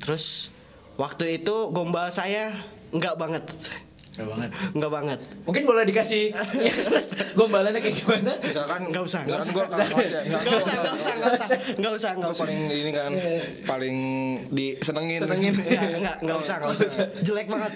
terus 0.00 0.50
waktu 0.96 1.38
itu 1.38 1.70
gombal 1.70 2.10
saya 2.10 2.50
enggak 2.90 3.14
banget 3.14 3.44
Gak 4.20 4.28
banget. 4.28 4.50
enggak 4.76 4.92
banget 4.92 5.18
Mungkin 5.48 5.62
boleh 5.64 5.82
dikasih 5.82 6.22
ya, 6.60 6.72
gombalannya 7.38 7.80
kayak 7.80 7.96
gimana? 7.96 8.32
Misalkan 8.38 8.80
Nggak 8.92 9.04
usah, 9.04 9.20
nggak 9.24 9.38
misalkan 9.40 9.64
usah. 9.64 9.86
kelas 9.88 10.10
ya. 10.10 10.20
Enggak 10.20 10.40
usah, 10.44 10.72
enggak 10.76 10.94
usah, 10.94 11.12
enggak 11.16 11.32
usah, 11.32 11.56
enggak 11.72 11.92
usah, 11.96 12.10
enggak 12.12 12.30
usah. 12.30 12.44
paling 12.44 12.60
ini 12.68 12.90
kan 12.92 13.10
paling 13.64 13.96
disenengin. 14.50 15.20
Senengin. 15.24 15.52
Enggak, 15.56 15.96
enggak, 16.00 16.16
enggak 16.20 16.38
usah, 16.38 16.54
enggak 16.58 16.72
usah. 16.76 16.88
Jelek 17.24 17.46
banget. 17.48 17.72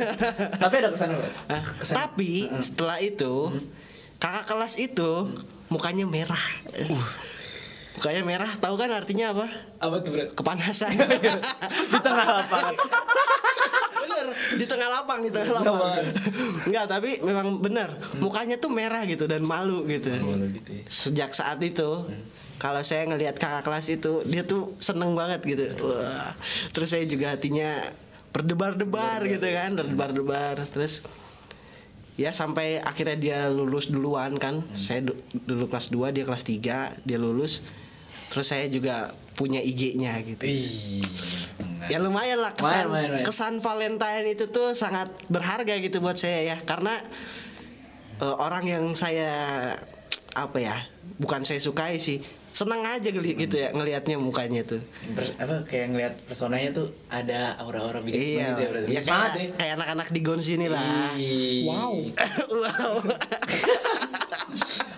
Tapi 0.62 0.74
ada 0.78 0.88
ke 0.88 0.98
sana 0.98 1.12
Bro? 1.18 1.28
Hah? 1.50 1.62
Tapi 1.82 2.30
setelah 2.60 2.98
itu 3.00 3.34
kakak 4.16 4.44
kelas 4.46 4.74
itu 4.76 5.10
mukanya 5.68 6.06
merah. 6.06 6.44
Mukanya 7.90 8.22
merah, 8.24 8.50
tahu 8.56 8.74
kan 8.74 8.88
artinya 8.90 9.34
apa? 9.34 9.46
Apa 9.76 9.96
tuh 10.00 10.10
Bro? 10.14 10.24
Kepanasan. 10.32 10.94
Di 11.90 11.98
tengah 12.00 12.24
lapangan. 12.24 12.74
Bener 14.20 14.58
di 14.60 14.64
tengah 14.68 14.88
lapang 14.92 15.18
di 15.24 15.30
tengah 15.32 15.50
lapang. 15.56 16.04
Enggak, 16.68 16.86
tapi 16.88 17.10
memang 17.24 17.58
bener. 17.60 17.88
Mukanya 18.20 18.60
tuh 18.60 18.70
merah 18.70 19.02
gitu 19.08 19.24
dan 19.24 19.42
malu 19.48 19.88
gitu. 19.88 20.12
Gitu 20.12 20.70
ya. 20.70 20.84
Sejak 20.86 21.30
saat 21.32 21.58
itu 21.64 22.04
kalau 22.60 22.84
saya 22.84 23.08
ngelihat 23.08 23.40
kakak 23.40 23.64
kelas 23.64 23.88
itu 23.88 24.20
dia 24.28 24.44
tuh 24.44 24.76
seneng 24.76 25.16
banget 25.16 25.40
gitu. 25.48 25.64
Wah. 25.80 26.36
Terus 26.76 26.92
saya 26.92 27.04
juga 27.08 27.32
hatinya 27.32 27.80
berdebar-debar 28.30 29.24
gitu 29.26 29.46
kan, 29.48 29.74
berdebar-debar. 29.74 30.60
Terus 30.68 31.02
ya 32.20 32.36
sampai 32.36 32.84
akhirnya 32.84 33.16
dia 33.16 33.38
lulus 33.48 33.88
duluan 33.88 34.36
kan. 34.36 34.60
Saya 34.76 35.08
du- 35.08 35.20
dulu 35.48 35.72
kelas 35.72 35.88
2, 35.88 36.12
dia 36.12 36.24
kelas 36.28 36.44
3, 36.44 36.92
dia 37.00 37.18
lulus. 37.18 37.64
Terus 38.30 38.46
saya 38.46 38.68
juga 38.68 39.10
punya 39.34 39.64
IG-nya 39.64 40.20
gitu. 40.22 40.44
Ya 41.90 41.98
lumayan 41.98 42.38
lah 42.38 42.54
kesan 42.54 42.86
lumayan, 42.86 43.08
lumayan. 43.10 43.26
kesan 43.26 43.54
Valentine 43.58 44.26
itu 44.28 44.46
tuh 44.46 44.72
sangat 44.72 45.10
berharga 45.26 45.74
gitu 45.76 45.98
buat 45.98 46.14
saya 46.14 46.54
ya 46.54 46.56
karena 46.60 46.94
eh, 48.18 48.34
orang 48.36 48.64
yang 48.64 48.84
saya 48.92 49.74
apa 50.30 50.58
ya 50.58 50.76
bukan 51.18 51.42
saya 51.42 51.58
sukai 51.58 51.98
sih 51.98 52.22
senang 52.50 52.82
aja 52.82 53.10
geli 53.10 53.34
gitu 53.36 53.54
ya 53.56 53.70
ngelihatnya 53.70 54.18
mukanya 54.18 54.62
tuh 54.62 54.82
Pers- 55.14 55.38
apa 55.38 55.62
kayak 55.64 55.86
ngelihat 55.88 56.14
personanya 56.24 56.70
tuh 56.72 56.90
ada 57.06 57.54
aura-aura 57.56 58.02
bikin 58.02 58.18
iya 58.18 58.26
semangat 58.50 58.58
ya 58.58 58.66
berarti. 58.66 58.88
ya 58.88 59.00
kayak, 59.00 59.30
ya. 59.30 59.50
kayak 59.54 59.72
anak-anak 59.78 60.08
di 60.10 60.20
Gons 60.20 60.46
ini 60.48 60.66
lah 60.66 60.82
Wow. 61.62 61.94
wow 62.62 62.94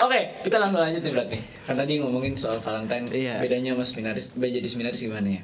Oke, 0.02 0.20
kita 0.42 0.58
langsung 0.58 0.82
lanjut 0.82 0.98
nih 0.98 1.12
berarti. 1.12 1.38
Kan 1.62 1.78
tadi 1.78 2.02
ngomongin 2.02 2.34
soal 2.34 2.58
Valentine, 2.58 3.06
Iya. 3.08 3.38
bedanya 3.38 3.78
sama 3.78 3.84
seminaris, 3.86 4.34
beda 4.34 4.58
jadi 4.58 4.68
seminaris 4.68 4.98
gimana 5.00 5.28
ya? 5.30 5.42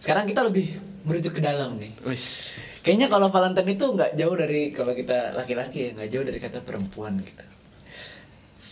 Sekarang 0.00 0.24
kita 0.24 0.40
lebih 0.48 0.80
merujuk 1.04 1.36
ke 1.36 1.42
dalam 1.44 1.76
nih. 1.76 1.92
Wis. 2.08 2.56
Kayaknya 2.80 3.12
kalau 3.12 3.28
Valentine 3.28 3.76
itu 3.76 3.86
nggak 3.92 4.16
jauh 4.16 4.32
dari 4.32 4.72
kalau 4.72 4.96
kita 4.96 5.36
laki-laki 5.36 5.78
ya, 5.86 5.90
nggak 5.92 6.08
jauh 6.08 6.24
dari 6.24 6.38
kata 6.40 6.64
perempuan 6.64 7.20
gitu. 7.20 7.44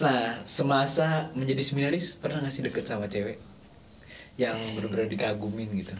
Nah, 0.04 0.40
semasa 0.49 1.28
menjadi 1.37 1.61
seminaris 1.64 2.16
pernah 2.16 2.40
nggak 2.40 2.52
sih 2.52 2.64
deket 2.64 2.85
sama 2.88 3.08
cewek 3.08 3.37
yang 4.40 4.56
benar-benar 4.76 5.08
dikagumin 5.08 5.68
gitu? 5.76 5.92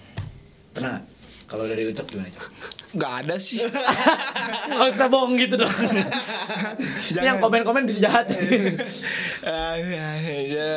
Pernah? 0.73 1.05
Kalau 1.49 1.65
dari 1.69 1.85
Ucok 1.89 2.09
gimana 2.09 2.29
Cok? 2.33 2.47
Gak 2.91 3.13
ada 3.25 3.37
sih. 3.37 3.61
Nggak 4.69 4.89
usah 4.89 5.07
bohong 5.09 5.37
gitu 5.37 5.61
dong. 5.61 5.69
yang 7.27 7.37
komen-komen 7.37 7.85
bisa 7.85 8.09
jahat. 8.09 8.25
Ah, 9.45 9.77
ya, 9.77 10.09
ya. 10.41 10.73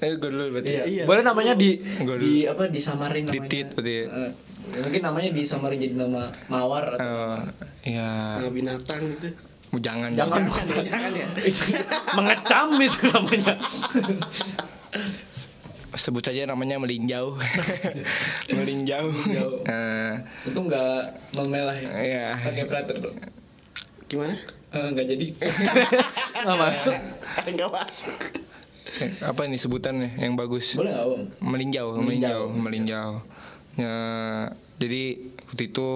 Eh, 0.00 0.16
gue 0.16 0.30
dulu 0.30 0.56
berarti. 0.56 0.72
Iya. 0.72 1.04
Boleh 1.04 1.20
namanya 1.20 1.52
di 1.52 1.80
Gua 2.00 2.16
di 2.16 2.48
apa 2.48 2.64
disamarin 2.66 3.28
namanya. 3.28 3.44
Ditit 3.44 3.66
berarti 3.72 3.92
ya? 3.92 4.04
Eh, 4.08 4.30
mungkin 4.80 5.02
namanya 5.02 5.30
disamarin 5.32 5.76
jadi 5.76 5.94
nama 5.96 6.22
mawar 6.46 6.96
atau 6.96 7.36
Eh, 7.84 7.92
ya, 7.92 8.40
Nah, 8.40 8.48
binatang 8.48 9.00
gitu 9.10 9.28
jangan. 9.78 10.10
jangan 10.10 10.42
jangan 10.82 11.12
ya 11.14 11.26
Itu 11.48 11.78
mengecam 12.16 12.68
itu 12.76 13.00
namanya. 13.06 13.54
Sebut 16.00 16.24
saja 16.24 16.48
namanya 16.48 16.80
melinjau. 16.80 17.36
melinjau. 18.56 19.12
Eh, 19.68 20.12
itu 20.48 20.56
nggak 20.56 21.00
memelah 21.36 21.76
ya. 21.76 21.90
Iya. 21.92 22.26
Pakai 22.40 22.64
prater 22.64 22.96
dong. 22.96 23.16
gimana 24.08 24.34
Eh, 24.72 24.86
nggak 24.96 25.06
jadi. 25.06 25.26
Nggak 26.40 26.56
masuk. 26.58 26.96
nggak 27.52 27.70
masuk 27.70 28.14
apa 29.22 29.46
ini 29.46 29.56
sebutannya 29.56 30.18
yang 30.18 30.34
bagus? 30.34 30.74
Boleh 30.74 30.92
nggak 30.92 31.06
Om? 31.06 31.22
melinjau, 31.46 31.86
Melinjau. 32.02 32.02
melinjau, 32.02 32.42
melinjau. 32.50 33.10
Ya, 33.78 33.94
jadi 34.82 35.02
waktu 35.46 35.62
itu 35.70 35.88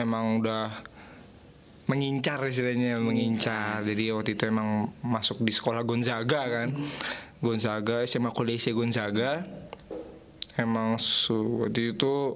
emang 0.00 0.40
udah 0.40 0.72
mengincar 1.86 2.40
istilahnya, 2.42 2.98
mengincar. 2.98 3.84
Jadi 3.84 4.10
waktu 4.10 4.30
itu 4.34 4.42
emang 4.48 4.90
masuk 5.04 5.44
di 5.44 5.52
sekolah 5.52 5.84
Gonzaga 5.84 6.42
kan. 6.48 6.68
Gonzaga, 7.46 8.02
SMA 8.02 8.34
Kolese 8.34 8.74
Gonzaga. 8.74 9.46
Emang 10.58 10.98
su- 10.98 11.62
waktu 11.62 11.94
itu 11.94 12.34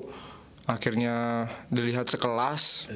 akhirnya 0.68 1.48
dilihat 1.66 2.06
sekelas 2.06 2.86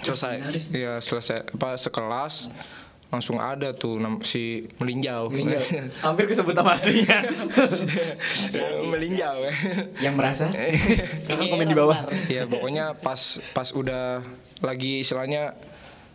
selesai 0.00 0.40
ya 0.72 0.96
selesai 0.96 1.44
apa 1.52 1.76
sekelas 1.76 2.48
langsung 3.12 3.38
ada 3.38 3.70
tuh 3.70 4.00
si 4.26 4.66
melinjau 4.82 5.30
Melinjau. 5.30 5.60
Hampir 6.06 6.26
kesebut 6.26 6.50
nama 6.50 6.74
aslinya. 6.74 7.22
melinjau 8.90 9.38
Yang 10.02 10.14
merasa? 10.18 10.44
Eh. 10.50 10.74
Sekarang 11.22 11.46
komen 11.54 11.68
di 11.68 11.76
bawah. 11.78 11.98
ya 12.26 12.42
pokoknya 12.48 12.98
pas 12.98 13.38
pas 13.54 13.70
udah 13.70 14.18
lagi 14.58 15.06
istilahnya 15.06 15.54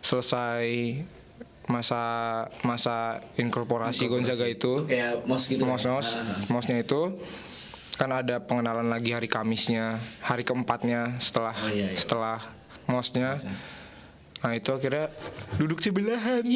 selesai 0.04 1.00
masa 1.70 2.02
masa 2.60 3.22
inkorporasi 3.38 4.10
Gonzaga 4.10 4.44
itu 4.44 4.82
Itu 4.82 4.90
kayak 4.90 5.22
mos 5.24 5.46
gitu. 5.46 5.62
kan? 5.62 5.70
mos 5.70 5.84
mos 5.86 6.08
Ah. 6.12 6.36
mosnya 6.50 6.76
itu 6.76 7.14
kan 7.94 8.10
ada 8.10 8.42
pengenalan 8.42 8.88
lagi 8.88 9.12
hari 9.12 9.28
Kamisnya 9.28 9.96
hari 10.20 10.42
keempatnya 10.42 11.16
setelah 11.18 11.54
Oh, 11.54 11.70
iya, 11.70 11.94
iya. 11.94 11.96
setelah 11.96 12.42
mosnya 12.84 13.38
nah 14.40 14.52
itu 14.52 14.72
akhirnya 14.72 15.12
duduk 15.56 15.78
sebelahan. 15.78 16.40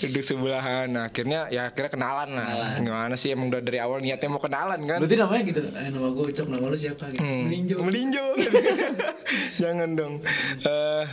Duduk 0.00 0.24
sebelahan. 0.24 0.88
Nah, 0.88 1.12
akhirnya 1.12 1.48
ya 1.48 1.68
akhirnya 1.68 1.90
kenalan. 1.92 2.28
Lah 2.32 2.48
Kenalan. 2.80 2.84
gimana 2.84 3.14
sih? 3.14 3.34
Emang 3.34 3.52
udah 3.52 3.60
dari 3.60 3.76
awal 3.76 4.00
niatnya 4.00 4.28
mau 4.30 4.40
kenalan 4.40 4.80
kan? 4.84 4.98
Berarti 5.04 5.16
namanya 5.18 5.42
gitu. 5.44 5.60
Eh, 5.68 5.88
nama 5.92 6.08
gue 6.08 6.24
Ucok, 6.24 6.46
nama 6.48 6.64
lu 6.64 6.78
siapa 6.78 7.04
gitu. 7.12 7.20
Hmm, 7.20 7.44
Meninjau. 7.48 7.78
meninjau 7.84 8.28
jangan 9.60 9.88
dong. 9.92 10.14
Eh 10.64 11.04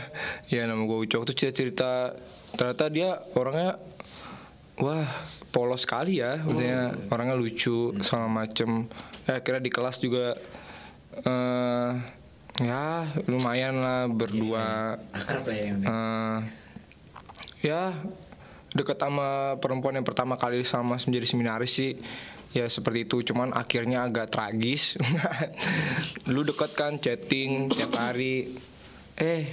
ya 0.48 0.64
nama 0.64 0.80
gue 0.80 0.98
Ucok 1.04 1.22
tuh 1.26 1.34
cerita 1.34 1.56
cerita 1.56 1.90
ternyata 2.56 2.84
dia 2.88 3.20
orangnya 3.36 3.76
wah 4.80 5.04
polos 5.52 5.84
sekali 5.84 6.24
ya. 6.24 6.40
Maksudnya 6.40 6.96
orangnya 7.12 7.36
lucu 7.36 7.92
segala 8.00 8.32
macem. 8.32 8.88
Ya 9.28 9.42
akhirnya 9.42 9.60
di 9.60 9.68
kelas 9.68 10.00
juga 10.00 10.32
eh 11.16 11.90
ya 12.60 13.08
lumayan 13.28 13.76
lah 13.80 14.08
berdua. 14.08 14.96
Akrab 15.12 15.44
lah 15.44 15.56
ya. 15.56 15.74
eh 15.76 16.38
ya 17.64 17.82
dekat 18.76 19.00
sama 19.00 19.56
perempuan 19.58 19.96
yang 19.96 20.06
pertama 20.06 20.36
kali 20.36 20.60
sama 20.64 20.96
menjadi 20.96 21.26
seminaris 21.26 21.72
sih. 21.72 21.92
Ya 22.56 22.64
seperti 22.72 23.04
itu. 23.04 23.20
Cuman 23.20 23.52
akhirnya 23.52 24.08
agak 24.08 24.32
tragis. 24.32 24.96
Lu 26.32 26.40
dekat 26.40 26.72
kan 26.72 26.96
chatting 26.96 27.68
tiap 27.68 27.92
hari. 27.96 28.48
Eh 29.20 29.44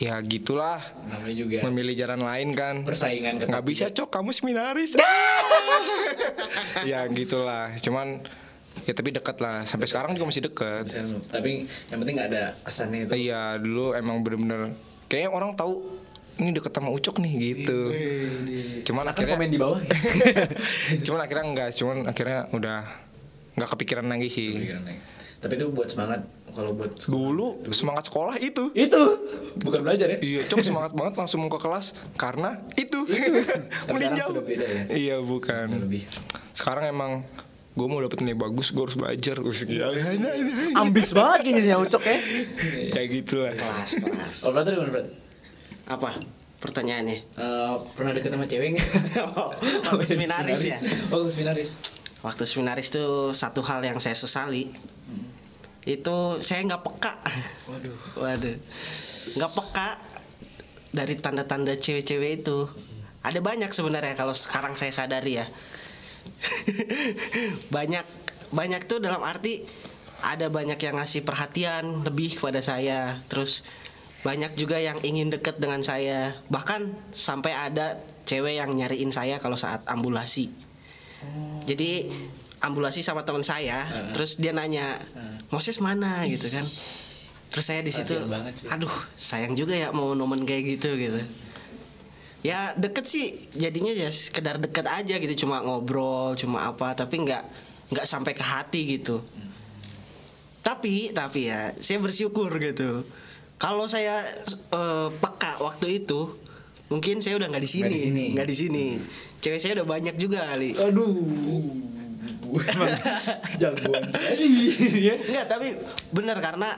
ya 0.00 0.16
gitulah. 0.24 0.80
Namanya 1.06 1.34
juga 1.36 1.56
memilih 1.68 1.94
jalan 1.94 2.24
lain 2.24 2.48
kan. 2.56 2.82
persaingan 2.82 3.46
nggak 3.46 3.64
bisa 3.68 3.92
cok 3.94 4.08
kamu 4.10 4.30
seminaris. 4.34 4.96
Ya 6.90 7.04
gitulah. 7.10 7.74
Cuman 7.80 8.22
ya 8.90 8.94
tapi 8.98 9.14
dekat 9.14 9.38
lah 9.38 9.62
sampai 9.62 9.86
sekarang 9.86 10.18
juga 10.18 10.26
masih 10.34 10.50
dekat. 10.50 10.90
Tapi 11.30 11.62
yang 11.94 11.98
penting 12.02 12.14
nggak 12.18 12.28
ada 12.34 12.44
kesannya 12.66 13.06
itu. 13.06 13.30
Iya 13.30 13.54
dulu 13.62 13.94
emang 13.94 14.26
bener-bener 14.26 14.74
kayaknya 15.06 15.30
orang 15.30 15.54
tahu 15.54 15.78
ini 16.40 16.50
deket 16.56 16.72
sama 16.74 16.90
Ucok 16.90 17.22
nih 17.22 17.32
gitu. 17.38 17.80
Cuman 18.90 19.06
Kan 19.06 19.12
akhirnya 19.14 19.36
komen 19.38 19.50
di 19.52 19.60
bawah. 19.60 19.78
cuman 21.06 21.20
akhirnya 21.22 21.44
enggak, 21.46 21.68
cuman 21.76 21.96
akhirnya 22.08 22.40
udah 22.50 22.78
nggak 23.54 23.68
kepikiran 23.76 24.06
lagi 24.08 24.28
sih. 24.32 24.50
Pikiran 24.56 24.82
lagi. 24.82 25.00
Tapi 25.40 25.56
itu 25.56 25.72
buat 25.72 25.88
semangat 25.88 26.20
kalau 26.52 26.76
buat 26.76 26.92
Dulu 27.00 27.64
semangat 27.72 28.12
sekolah 28.12 28.36
itu. 28.44 28.68
itu 28.76 29.00
bukan 29.64 29.80
belajar 29.80 30.12
ya 30.12 30.18
Iya, 30.20 30.40
cok 30.44 30.60
semangat 30.60 30.92
banget 30.92 31.16
langsung 31.16 31.40
ke 31.48 31.58
kelas 31.60 31.96
karena 32.20 32.60
itu. 32.76 33.08
Beda 33.88 34.66
ya? 34.68 34.84
Iya, 34.92 35.16
bukan. 35.24 35.88
lebih 35.88 36.04
Sekarang 36.52 36.84
emang 36.92 37.24
gue 37.80 37.88
mau 37.88 37.96
dapet 37.98 38.20
nilai 38.20 38.36
bagus, 38.36 38.70
gue 38.70 38.82
harus 38.82 38.92
belajar. 38.92 39.40
Wis, 39.40 39.64
gila. 39.64 39.88
ambis 40.84 41.10
banget 41.10 41.38
kayaknya 41.42 41.62
si 41.64 41.72
Ucok 41.72 42.02
ya 42.04 42.16
ya 42.92 43.02
gitu 43.08 43.34
lah. 43.40 43.56
kelas 43.56 43.90
kelas 43.98 44.34
kalau 44.38 44.52
berarti 44.52 44.70
gimana 44.70 44.90
Brat? 44.92 45.06
apa 45.88 46.10
pertanyaannya 46.60 47.18
Eh, 47.32 47.72
pernah 47.94 48.12
deket 48.12 48.30
sama 48.30 48.44
cewek 48.44 48.76
nggak? 48.76 48.88
Waktu 49.88 50.04
seminaris 50.06 50.60
ya 50.62 50.76
Oh, 51.08 51.24
seminaris. 51.24 51.70
waktu 52.20 52.44
seminaris 52.44 52.88
tuh 52.90 53.32
satu 53.32 53.64
hal 53.64 53.80
yang 53.80 53.96
saya 53.96 54.12
sesali 54.12 54.68
itu 55.82 56.16
saya 56.38 56.60
nggak 56.62 56.84
peka 56.84 57.16
Waduh. 57.64 57.96
waduh 58.14 58.56
nggak 59.34 59.50
peka 59.50 59.88
dari 60.90 61.16
tanda-tanda 61.16 61.72
cewek-cewek 61.74 62.44
itu 62.44 62.68
ada 63.20 63.40
banyak 63.40 63.68
sebenarnya 63.68 64.12
kalau 64.12 64.36
sekarang 64.36 64.76
saya 64.76 64.92
sadari 64.92 65.40
ya 65.40 65.48
banyak 67.74 68.04
banyak 68.50 68.82
tuh 68.90 68.98
dalam 68.98 69.22
arti 69.22 69.62
ada 70.20 70.52
banyak 70.52 70.76
yang 70.76 71.00
ngasih 71.00 71.24
perhatian 71.24 72.04
lebih 72.04 72.36
kepada 72.36 72.60
saya. 72.60 73.20
Terus 73.32 73.64
banyak 74.20 74.52
juga 74.52 74.76
yang 74.76 75.00
ingin 75.00 75.32
deket 75.32 75.56
dengan 75.56 75.80
saya. 75.80 76.36
Bahkan 76.52 77.12
sampai 77.12 77.56
ada 77.56 77.96
cewek 78.28 78.60
yang 78.60 78.72
nyariin 78.76 79.12
saya 79.12 79.40
kalau 79.40 79.56
saat 79.56 79.84
ambulasi. 79.88 80.52
Jadi 81.64 82.08
ambulasi 82.60 83.00
sama 83.00 83.24
teman 83.24 83.44
saya 83.44 83.88
terus 84.12 84.36
dia 84.36 84.52
nanya 84.52 85.00
Moses 85.48 85.80
mana? 85.80 86.24
gitu 86.28 86.48
kan. 86.52 86.64
Terus 87.50 87.64
saya 87.66 87.80
di 87.82 87.90
situ 87.90 88.14
aduh 88.70 88.92
sayang 89.18 89.58
juga 89.58 89.74
ya 89.74 89.90
mau 89.90 90.14
nomen 90.14 90.46
kayak 90.46 90.78
gitu 90.78 90.94
gitu 90.94 91.18
ya 92.40 92.72
deket 92.72 93.04
sih 93.04 93.36
jadinya 93.52 93.92
ya 93.92 94.08
sekedar 94.08 94.56
deket 94.56 94.88
aja 94.88 95.20
gitu 95.20 95.44
cuma 95.44 95.60
ngobrol 95.60 96.32
cuma 96.40 96.72
apa 96.72 96.96
tapi 96.96 97.20
nggak 97.20 97.44
nggak 97.92 98.06
sampai 98.08 98.32
ke 98.32 98.44
hati 98.44 98.96
gitu 98.96 99.20
tapi 100.64 101.12
tapi 101.12 101.52
ya 101.52 101.72
saya 101.76 102.00
bersyukur 102.00 102.48
gitu 102.60 103.04
kalau 103.60 103.84
saya 103.84 104.24
eh, 104.72 105.08
peka 105.20 105.60
waktu 105.60 106.00
itu 106.00 106.32
mungkin 106.88 107.20
saya 107.20 107.36
udah 107.36 107.48
nggak 107.52 107.64
di 107.64 107.70
sini 107.70 107.96
Nggak 108.34 108.48
di 108.48 108.56
sini. 108.56 108.86
nggak 108.96 109.40
cewek 109.40 109.60
saya 109.60 109.72
udah 109.80 109.86
banyak 109.88 110.14
juga 110.16 110.44
kali 110.52 110.76
Aduh. 110.76 111.12
Jagoan 113.62 114.04
sekali 114.10 114.48
ya. 115.06 115.14
Enggak, 115.16 115.46
tapi 115.46 115.68
benar 116.10 116.42
karena 116.42 116.74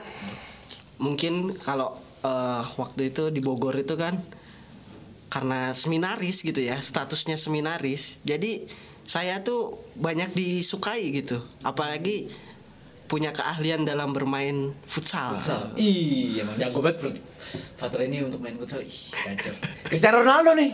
mungkin 1.01 1.51
kalau 1.59 1.97
eh, 2.21 2.61
waktu 2.77 3.09
itu 3.09 3.33
di 3.33 3.41
Bogor 3.41 3.73
itu 3.75 3.97
kan 3.97 4.15
karena 5.33 5.73
seminaris 5.73 6.45
gitu 6.45 6.61
ya, 6.61 6.77
statusnya 6.77 7.41
seminaris. 7.41 8.21
Jadi 8.21 8.69
saya 9.01 9.41
tuh 9.41 9.81
banyak 9.97 10.29
disukai 10.37 11.09
gitu. 11.09 11.41
Apalagi 11.65 12.29
punya 13.09 13.33
keahlian 13.33 13.81
dalam 13.81 14.13
bermain 14.13 14.77
futsal. 14.85 15.41
Futsal. 15.41 15.73
Ih, 15.73 16.37
emang 16.45 16.61
jago 16.61 16.85
banget 16.85 17.01
bro. 17.01 17.11
Fatur 17.81 18.05
ini 18.05 18.21
untuk 18.21 18.45
main 18.45 18.53
futsal. 18.61 18.85
Ih. 18.85 18.93
Cristiano 19.89 20.21
Ronaldo 20.21 20.53
nih. 20.53 20.69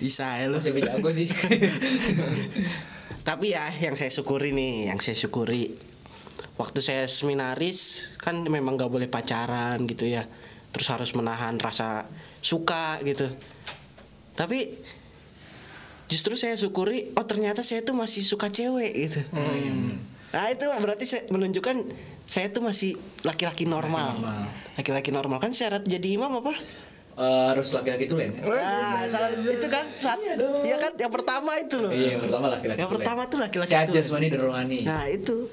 Bisa 0.00 0.32
ya 0.40 0.48
lu. 0.48 0.56
Masih 0.56 0.80
jago 0.80 1.08
sih. 1.12 1.28
Tapi 3.28 3.52
ya 3.52 3.68
yang 3.68 4.00
saya 4.00 4.08
syukuri 4.08 4.56
nih, 4.56 4.88
yang 4.88 5.00
saya 5.00 5.16
syukuri 5.16 5.92
waktu 6.54 6.78
saya 6.78 7.04
seminaris 7.10 8.12
kan 8.22 8.46
memang 8.46 8.78
gak 8.78 8.92
boleh 8.92 9.08
pacaran 9.12 9.84
gitu 9.84 10.08
ya. 10.08 10.24
Terus 10.72 10.88
harus 10.90 11.10
menahan 11.12 11.60
rasa 11.60 12.08
suka 12.44 13.00
gitu. 13.00 13.32
Tapi 14.36 14.76
justru 16.04 16.36
saya 16.36 16.52
syukuri 16.60 17.16
oh 17.16 17.24
ternyata 17.24 17.64
saya 17.64 17.80
tuh 17.80 17.96
masih 17.96 18.20
suka 18.20 18.52
cewek 18.52 18.92
gitu. 19.08 19.20
Nah 20.34 20.52
itu 20.52 20.66
berarti 20.76 21.08
saya 21.08 21.24
menunjukkan 21.32 21.88
saya 22.28 22.52
tuh 22.52 22.60
masih 22.60 23.00
laki-laki 23.24 23.64
normal. 23.64 24.20
normal. 24.20 24.44
Laki-laki 24.76 25.08
normal 25.08 25.40
kan 25.40 25.56
syarat 25.56 25.88
jadi 25.88 26.20
imam 26.20 26.44
apa? 26.44 26.52
Eh, 27.14 27.44
harus 27.54 27.70
laki-laki 27.70 28.10
ya. 28.10 28.26
Nah, 28.42 29.06
salah 29.06 29.30
itu 29.30 29.68
kan 29.70 29.86
saat 29.94 30.18
ya 30.66 30.76
kan 30.82 30.98
yang 30.98 31.14
pertama 31.14 31.54
itu 31.62 31.78
loh. 31.78 31.94
Iya, 31.94 32.18
yang 32.18 32.22
pertama 32.26 32.46
laki-laki. 32.50 32.78
Yang 32.82 32.90
tulen. 32.90 32.98
pertama 32.98 33.22
tuh 33.30 33.38
laki-laki 33.38 33.70
Sehat 33.70 33.86
tulen. 33.86 34.02
jasmani 34.02 34.26
dan 34.34 34.40
rohani. 34.42 34.78
Nah 34.82 35.06
itu 35.06 35.46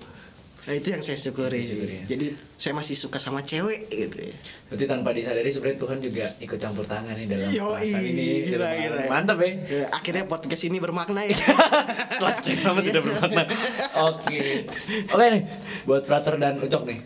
Nah 0.62 0.78
itu 0.78 0.94
yang 0.94 1.02
saya 1.02 1.18
syukuri 1.18 1.58
Syukuri, 1.58 1.94
ya. 2.02 2.04
Jadi 2.06 2.38
saya 2.54 2.78
masih 2.78 2.94
suka 2.94 3.18
sama 3.18 3.42
cewek 3.42 3.90
gitu 3.90 4.18
ya 4.22 4.36
Berarti 4.70 4.86
tanpa 4.86 5.10
disadari 5.10 5.50
sebenarnya 5.50 5.80
Tuhan 5.82 5.98
juga 6.00 6.26
ikut 6.38 6.60
campur 6.62 6.86
tangan 6.86 7.18
nih 7.18 7.26
dalam 7.26 7.50
perasaan 7.50 8.04
ini. 8.06 8.26
gila, 8.46 8.70
gila. 8.78 9.04
Mantap 9.10 9.38
ya. 9.42 9.50
Ya, 9.66 9.86
Akhirnya 9.90 10.24
podcast 10.30 10.64
ini 10.64 10.78
bermakna 10.78 11.26
ya 11.26 11.34
Setelah 12.14 12.34
sekian 12.38 12.60
lama 12.62 12.80
tidak 12.86 13.02
bermakna. 13.02 13.44
Oke. 14.06 14.70
Oke 15.10 15.26
nih, 15.34 15.44
buat 15.90 16.06
Frater 16.06 16.38
dan 16.38 16.62
Ucok 16.62 16.84
nih. 16.86 17.00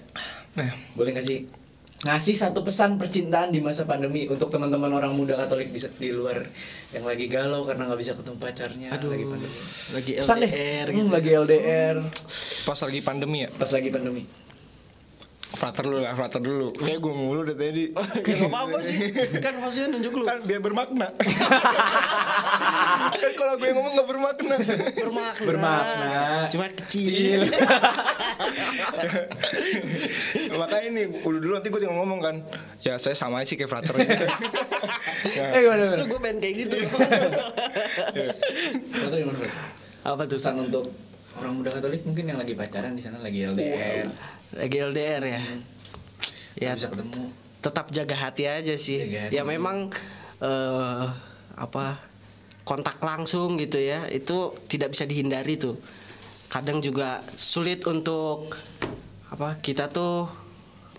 Nah, 0.60 0.70
Boleh 0.94 1.16
nggak 1.16 1.24
sih 1.24 1.48
ngasih 2.06 2.36
satu 2.38 2.62
pesan 2.62 3.02
percintaan 3.02 3.50
di 3.50 3.60
masa 3.66 3.90
pandemi 3.90 4.30
untuk 4.30 4.54
teman-teman 4.54 4.94
orang 4.94 5.18
muda 5.18 5.34
Katolik 5.42 5.74
di, 5.74 5.82
di 5.82 6.10
luar 6.14 6.46
yang 6.94 7.02
lagi 7.02 7.26
galau 7.26 7.66
karena 7.66 7.90
nggak 7.90 8.00
bisa 8.00 8.14
ketemu 8.14 8.38
pacarnya 8.38 8.90
lagi 8.94 9.26
pandemi. 9.26 9.58
Lagi 9.98 10.12
Pesan 10.22 10.38
deh. 10.38 10.52
LDR 10.54 10.86
Hmm, 10.86 10.98
gitu 11.02 11.10
lagi 11.10 11.30
LDR 11.34 11.98
pas 12.70 12.80
lagi 12.86 13.00
pandemi 13.02 13.38
ya. 13.44 13.50
pas 13.58 13.72
lagi 13.74 13.90
pandemi. 13.90 14.45
Frater 15.56 15.88
dulu 15.88 16.04
lah, 16.04 16.12
frater 16.20 16.44
dulu. 16.44 16.68
Kayak 16.76 17.00
gue 17.00 17.14
mulu 17.16 17.42
dari 17.48 17.58
tadi. 17.58 17.84
Ya 18.26 18.36
gak 18.42 18.52
apa-apa 18.52 18.78
sih 18.84 18.98
Kan 19.46 19.54
maksudnya 19.64 19.88
nunjuk 19.96 20.14
lu 20.20 20.24
kan 20.28 20.44
biar 20.44 20.60
bermakna. 20.60 21.08
kan 23.24 23.32
kalau 23.40 23.54
gue 23.56 23.70
ngomong 23.72 23.94
nggak 23.96 24.08
bermakna. 24.12 24.56
Bermakna 24.92 25.46
Bermakna. 25.48 26.12
Cuma 26.52 26.66
kecil 26.68 27.48
Makanya 30.56 30.90
nih, 30.92 31.06
udah 31.24 31.40
dulu 31.40 31.54
nanti 31.56 31.68
gue 31.72 31.80
tinggal 31.80 31.98
ngomong 32.04 32.20
kan. 32.20 32.36
Ya 32.84 33.00
saya 33.00 33.16
sama 33.16 33.40
aja 33.42 33.48
sih 33.48 33.56
kayak 33.56 33.72
frater. 33.72 33.96
Ya. 33.96 35.56
Eh 35.56 35.60
gimana? 35.64 35.84
Justru 35.88 36.04
gimana? 36.06 36.12
gue 36.12 36.20
pengen 36.22 36.38
kayak 36.44 36.56
gitu 36.66 36.76
Frater 38.92 39.18
gimana? 39.24 39.38
Frater? 39.40 39.52
Apa 40.06 40.22
tuh 40.30 40.38
Pesan 40.38 40.56
untuk 40.70 40.86
orang 41.40 41.54
muda 41.60 41.70
Katolik 41.72 42.02
mungkin 42.08 42.32
yang 42.32 42.40
lagi 42.40 42.54
pacaran 42.56 42.96
di 42.96 43.02
sana 43.04 43.20
lagi 43.20 43.44
LDR. 43.44 44.08
Lagi 44.56 44.78
LDR 44.80 45.24
ya 45.24 45.42
Ya 46.56 46.72
Nggak 46.72 46.78
bisa 46.80 46.90
ketemu. 46.96 47.24
tetap 47.60 47.86
jaga 47.92 48.16
hati 48.16 48.44
aja 48.48 48.76
sih. 48.78 49.00
Jaga 49.10 49.20
hati. 49.28 49.34
Ya 49.36 49.44
memang 49.44 49.92
eh 50.40 51.06
apa 51.56 52.00
kontak 52.64 53.00
langsung 53.00 53.56
gitu 53.60 53.80
ya 53.80 54.08
itu 54.12 54.56
tidak 54.72 54.96
bisa 54.96 55.04
dihindari 55.04 55.60
tuh. 55.60 55.76
Kadang 56.48 56.80
juga 56.80 57.20
sulit 57.36 57.84
untuk 57.84 58.56
apa 59.28 59.60
kita 59.60 59.92
tuh 59.92 60.32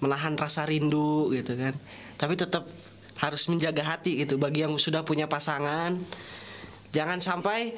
menahan 0.04 0.36
rasa 0.36 0.68
rindu 0.68 1.32
gitu 1.32 1.56
kan. 1.56 1.72
Tapi 2.20 2.36
tetap 2.36 2.68
harus 3.16 3.48
menjaga 3.48 3.80
hati 3.96 4.20
gitu 4.20 4.36
bagi 4.36 4.60
yang 4.60 4.76
sudah 4.76 5.00
punya 5.08 5.24
pasangan. 5.24 5.96
Jangan 6.92 7.24
sampai 7.24 7.72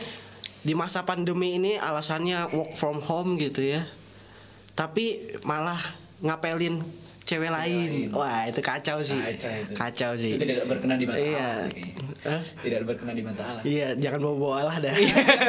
di 0.69 0.77
masa 0.77 1.01
pandemi 1.09 1.57
ini 1.57 1.81
alasannya 1.81 2.53
work 2.53 2.77
from 2.77 3.01
home 3.01 3.41
gitu 3.41 3.65
ya. 3.65 3.89
Tapi 4.77 5.33
malah 5.49 5.81
ngapelin 6.21 6.85
cewek 7.25 7.49
lain. 7.49 8.13
lain. 8.13 8.13
Wah, 8.13 8.45
itu 8.45 8.61
kacau 8.61 9.01
sih. 9.01 9.17
Kacau 9.17 9.53
itu. 9.53 9.73
Kacau 9.73 10.13
sih. 10.13 10.37
Itu 10.37 10.45
tidak 10.45 10.69
berkenan 10.69 11.01
di 11.01 11.09
mata 11.09 11.17
Iya. 11.21 11.49
Allah. 11.49 11.69
Hah? 12.29 12.43
Tidak 12.61 12.81
berkenan 12.85 13.15
di 13.17 13.25
mata 13.25 13.43
Allah. 13.49 13.63
Iya, 13.65 13.89
jangan 13.97 14.19
bawa-bawa 14.21 14.55
Allah 14.61 14.77
dah. 14.85 14.95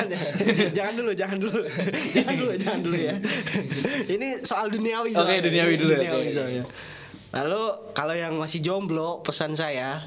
jangan 0.77 0.93
dulu, 0.95 1.11
jangan 1.11 1.37
dulu. 1.39 1.59
jangan 2.15 2.35
dulu, 2.39 2.53
jangan 2.55 2.79
dulu 2.79 2.97
ya. 2.99 3.15
Ini 4.15 4.27
soal 4.47 4.71
duniawi 4.71 5.11
Oke, 5.11 5.19
soalnya. 5.19 5.43
duniawi 5.43 5.73
dulu 5.75 5.91
ya. 5.91 5.99
Duniawi 5.99 6.27
soalnya. 6.31 6.63
Lalu 7.29 7.61
kalau 7.91 8.15
yang 8.15 8.33
masih 8.39 8.59
jomblo, 8.63 9.19
pesan 9.21 9.53
saya 9.53 9.99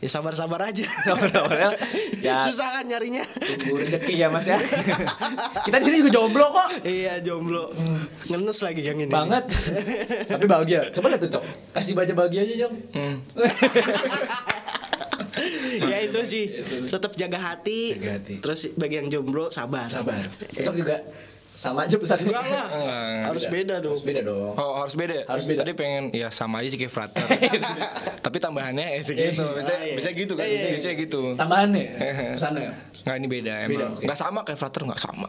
ya 0.00 0.08
sabar-sabar 0.08 0.60
aja. 0.72 0.84
Sabar-sabar 1.04 1.56
ya. 1.56 1.70
Ya. 2.20 2.36
Susah 2.36 2.68
kan 2.68 2.84
nyarinya. 2.84 3.24
Tunggu 3.24 3.80
rezeki 3.80 4.12
ya 4.20 4.28
Mas 4.28 4.44
ya. 4.44 4.60
Kita 5.64 5.80
di 5.80 5.84
sini 5.88 5.96
juga 6.04 6.20
jomblo 6.20 6.52
kok. 6.52 6.84
iya, 6.84 7.16
jomblo. 7.24 7.72
Ngenes 8.28 8.60
lagi 8.60 8.84
yang 8.84 9.00
ini. 9.00 9.08
Banget. 9.08 9.48
Tapi 10.36 10.44
bahagia. 10.44 10.92
Coba 10.92 11.16
lihat 11.16 11.24
tuh, 11.24 11.40
Cok. 11.40 11.44
Kasih 11.72 11.96
baca 11.96 12.12
bahagia 12.12 12.44
aja, 12.44 12.54
Cok. 12.68 12.72
Hmm. 12.92 13.16
ya 15.88 15.96
itu 16.04 16.20
sih. 16.28 16.44
Tetap 16.92 17.16
jaga 17.16 17.40
hati. 17.40 17.96
Jaga 17.96 18.20
hati. 18.20 18.34
Terus 18.44 18.60
bagi 18.76 19.00
yang 19.00 19.08
jomblo 19.08 19.48
sabar. 19.48 19.88
Sabar. 19.88 20.20
Cok 20.60 20.76
juga 20.76 21.00
sama 21.60 21.84
aja 21.84 22.00
pesannya. 22.00 22.24
Enggak 22.32 22.46
lah. 22.48 22.66
Harus 23.28 23.44
beda 23.52 23.74
dong. 23.84 23.92
Harus 23.92 24.04
beda 24.08 24.20
dong. 24.24 24.52
Oh 24.56 24.72
harus 24.80 24.94
beda 24.96 25.12
ya? 25.12 25.24
Harus 25.28 25.44
beda. 25.44 25.60
Tadi 25.60 25.72
pengen 25.76 26.04
ya 26.16 26.32
sama 26.32 26.64
aja 26.64 26.72
sih 26.72 26.80
kayak 26.80 26.88
frater 26.88 27.20
Tapi 28.24 28.36
tambahannya 28.40 28.96
ya 28.96 29.00
segitu 29.04 29.44
Biasanya, 29.44 29.76
Ah, 29.76 29.84
iya. 29.84 30.12
gitu 30.16 30.32
kan 30.32 30.44
Iya, 30.48 30.56
iya. 30.56 30.70
Biasanya 30.72 30.96
gitu 30.96 31.20
Tambahannya 31.36 31.84
pesannya. 32.32 32.72
Nggak 33.04 33.16
ini 33.16 33.28
beda 33.28 33.52
Beda, 33.68 33.76
emang 33.84 33.92
oke. 33.92 34.04
Nggak 34.08 34.18
sama 34.18 34.40
kayak 34.40 34.58
frater 34.58 34.80
nggak 34.88 35.00
sama 35.00 35.26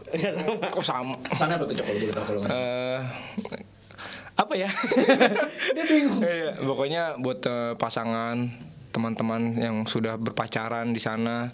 Kok 0.72 0.84
sama 0.84 1.16
Pesannya 1.28 1.56
apa 1.60 1.66
tuh 1.68 1.76
Cok 1.76 1.86
kalau 1.86 2.00
boleh 2.00 2.16
tahu 2.16 2.26
kalau? 2.32 2.42
Eh, 2.48 3.00
apa 4.32 4.54
ya? 4.58 4.70
Dia 5.76 5.84
bingung. 5.86 6.18
Iya, 6.18 6.56
pokoknya 6.58 7.04
buat 7.20 7.44
eh, 7.46 7.74
pasangan, 7.76 8.50
teman-teman 8.90 9.54
yang 9.54 9.76
sudah 9.86 10.18
berpacaran 10.18 10.90
di 10.90 10.98
sana, 10.98 11.52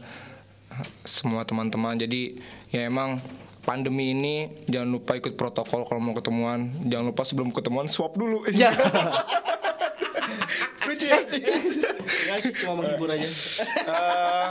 semua 1.03 1.43
teman-teman. 1.43 1.97
Jadi 1.97 2.39
ya 2.69 2.87
emang 2.87 3.19
pandemi 3.67 4.15
ini 4.15 4.63
jangan 4.71 4.95
lupa 4.95 5.19
ikut 5.19 5.35
protokol 5.35 5.83
kalau 5.83 5.99
mau 5.99 6.15
ketemuan. 6.15 6.71
Jangan 6.87 7.11
lupa 7.11 7.27
sebelum 7.27 7.51
ketemuan 7.51 7.91
swab 7.91 8.15
dulu. 8.15 8.47
Ya. 8.55 8.71
Lucu 10.87 11.03
ya? 11.03 11.19
Enggak 11.19 12.39
sih 12.47 12.51
cuma 12.63 12.79
menghibur 12.79 13.11
aja. 13.11 13.27
Eh, 13.27 14.47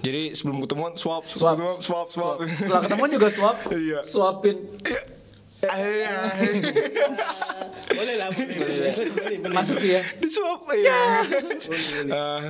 jadi 0.00 0.32
sebelum 0.32 0.64
ketemuan 0.64 0.96
swab, 0.96 1.20
Swab. 1.28 1.60
sebelum 1.60 1.76
ketemuan, 1.76 1.84
swab, 1.84 2.08
swab. 2.08 2.36
Setelah 2.48 2.80
ketemuan 2.88 3.12
juga 3.12 3.28
swap. 3.28 3.60
Iya. 3.68 4.00
Swapin. 4.08 4.56
Iya. 4.88 5.02
boleh 7.98 8.14
lah, 8.14 8.28
boleh. 8.30 9.42
Masuk 9.52 9.76
sih 9.82 10.00
ya. 10.00 10.02
di 10.22 10.28
swab 10.32 10.64
ya. 10.70 11.26
Eh, 11.68 12.42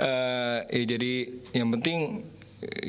eh, 0.00 0.56
ya 0.70 0.84
jadi 0.96 1.12
yang 1.52 1.68
penting 1.76 2.24
eh, 2.24 2.37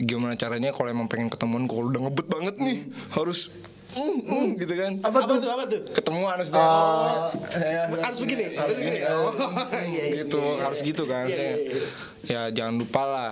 gimana 0.01 0.33
caranya 0.33 0.73
kalau 0.73 0.89
emang 0.89 1.05
pengen 1.05 1.29
ketemuan 1.29 1.69
kalau 1.69 1.93
udah 1.93 2.01
ngebet 2.09 2.27
banget 2.27 2.55
nih 2.57 2.77
harus 3.13 3.53
mm, 3.93 4.17
mm, 4.25 4.47
gitu 4.57 4.73
kan. 4.73 4.91
Apa 5.05 5.17
tuh? 5.29 5.37
Apa 5.45 5.63
tuh? 5.69 5.81
ketemuan 5.93 6.29
harusnya 6.33 6.57
Oh. 6.57 7.29
Ya, 7.53 7.85
Harus 8.01 8.19
begini, 8.21 8.57
harus 8.57 8.75
begini. 8.81 8.99
Oh, 9.13 9.29
iya, 9.93 10.03
iya, 10.09 10.25
gitu 10.25 10.41
harus 10.57 10.79
gitu 10.81 11.03
kan 11.05 11.29
Iya, 11.29 11.35
saya. 11.37 11.45
iya, 11.45 11.57
iya. 11.61 11.81
ya 12.25 12.41
jangan 12.49 12.75
lupa 12.81 13.03
lah 13.05 13.31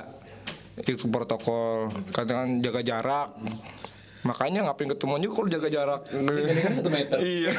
itu 0.77 1.09
protokol. 1.09 1.89
Katakan 2.13 2.61
jaga 2.61 2.85
jarak. 2.85 3.33
Makanya 4.21 4.67
ngapain 4.69 4.91
ketemuan 4.93 5.23
juga 5.23 5.41
kalau 5.41 5.49
jaga 5.49 5.69
jarak. 5.73 6.01
Satu 6.05 6.89
meter. 6.93 7.17
iya. 7.17 7.49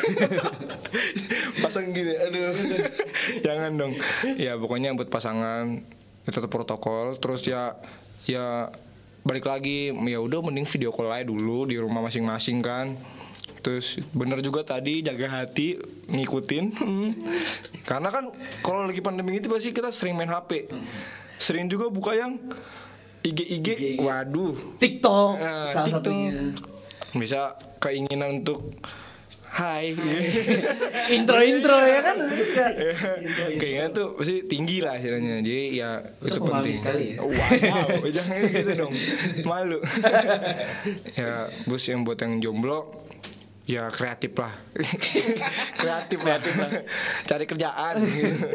Pasang 1.66 1.90
gini 1.90 2.14
aduh. 2.14 2.54
Jangan 3.46 3.74
dong. 3.74 3.92
Ya 4.38 4.54
pokoknya 4.54 4.94
buat 4.94 5.10
pasangan 5.10 5.82
ya 6.22 6.30
tetap 6.30 6.50
protokol. 6.52 7.18
Terus 7.18 7.42
ya 7.42 7.74
ya 8.28 8.68
balik 9.24 9.48
lagi. 9.48 9.90
Ya 9.90 10.20
udah 10.20 10.44
mending 10.44 10.68
video 10.68 10.92
call 10.92 11.10
aja 11.10 11.24
dulu 11.24 11.64
di 11.64 11.80
rumah 11.80 12.04
masing-masing 12.04 12.60
kan. 12.60 12.92
Terus 13.58 13.98
bener 14.14 14.38
juga 14.38 14.62
tadi 14.62 15.02
jaga 15.02 15.26
hati 15.42 15.80
ngikutin. 16.06 16.64
Karena 17.88 18.12
kan 18.12 18.28
kalau 18.60 18.86
lagi 18.86 19.00
pandemi 19.00 19.40
itu 19.40 19.48
pasti 19.48 19.72
kita 19.72 19.88
sering 19.90 20.14
main 20.14 20.28
HP 20.28 20.68
sering 21.38 21.70
juga 21.70 21.86
buka 21.86 22.18
yang 22.18 22.34
IG 23.22 23.38
IG 23.58 23.68
waduh. 24.02 24.54
TikTok 24.78 25.30
Nah, 25.38 25.70
salah 25.70 25.86
TikTok. 25.86 26.02
satunya. 26.02 26.30
bisa 27.14 27.56
keinginan 27.80 28.44
untuk 28.44 28.68
Hai, 29.58 29.90
Intro-intro 31.18 31.82
ya 31.82 31.98
kan. 31.98 32.14
kayaknya 33.58 33.90
tuh 33.90 34.14
pasti 34.14 34.46
tinggi 34.46 34.78
lah 34.78 34.94
istilahnya. 34.94 35.42
Jadi 35.42 35.62
ya 35.74 35.98
itu 36.22 36.38
pengalaman 36.38 36.62
penting. 36.62 36.78
sekali 36.78 37.04
ya. 37.10 37.26
Wow, 37.26 38.06
jangan 38.22 38.38
gitu 38.54 38.72
dong, 38.78 38.94
malu. 39.42 39.82
ya, 41.18 41.50
bos 41.66 41.82
yang 41.90 42.06
buat 42.06 42.22
yang 42.22 42.38
jomblo, 42.38 43.02
ya 43.66 43.90
kreatif 43.90 44.38
lah, 44.38 44.54
kreatif 45.74 46.22
lah, 46.22 46.38
cari 47.26 47.44
kerjaan. 47.50 47.94
gitu. 48.06 48.46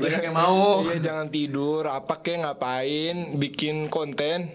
Banyak 0.00 0.22
yang 0.32 0.36
mau. 0.36 0.80
Iya 0.88 1.12
jangan 1.12 1.28
tidur, 1.28 1.92
apa 1.92 2.24
kayak 2.24 2.48
ngapain, 2.48 3.36
bikin 3.36 3.92
konten, 3.92 4.48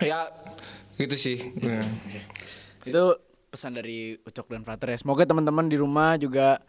ya 0.00 0.32
gitu 0.96 1.12
sih. 1.12 1.52
Nah. 1.60 1.84
Itu 2.88 3.31
pesan 3.52 3.76
dari 3.76 4.16
Ucok 4.18 4.48
dan 4.48 4.64
Frater 4.64 4.88
ya. 4.88 4.98
Semoga 4.98 5.28
teman-teman 5.28 5.68
di 5.68 5.76
rumah 5.76 6.16
juga 6.16 6.64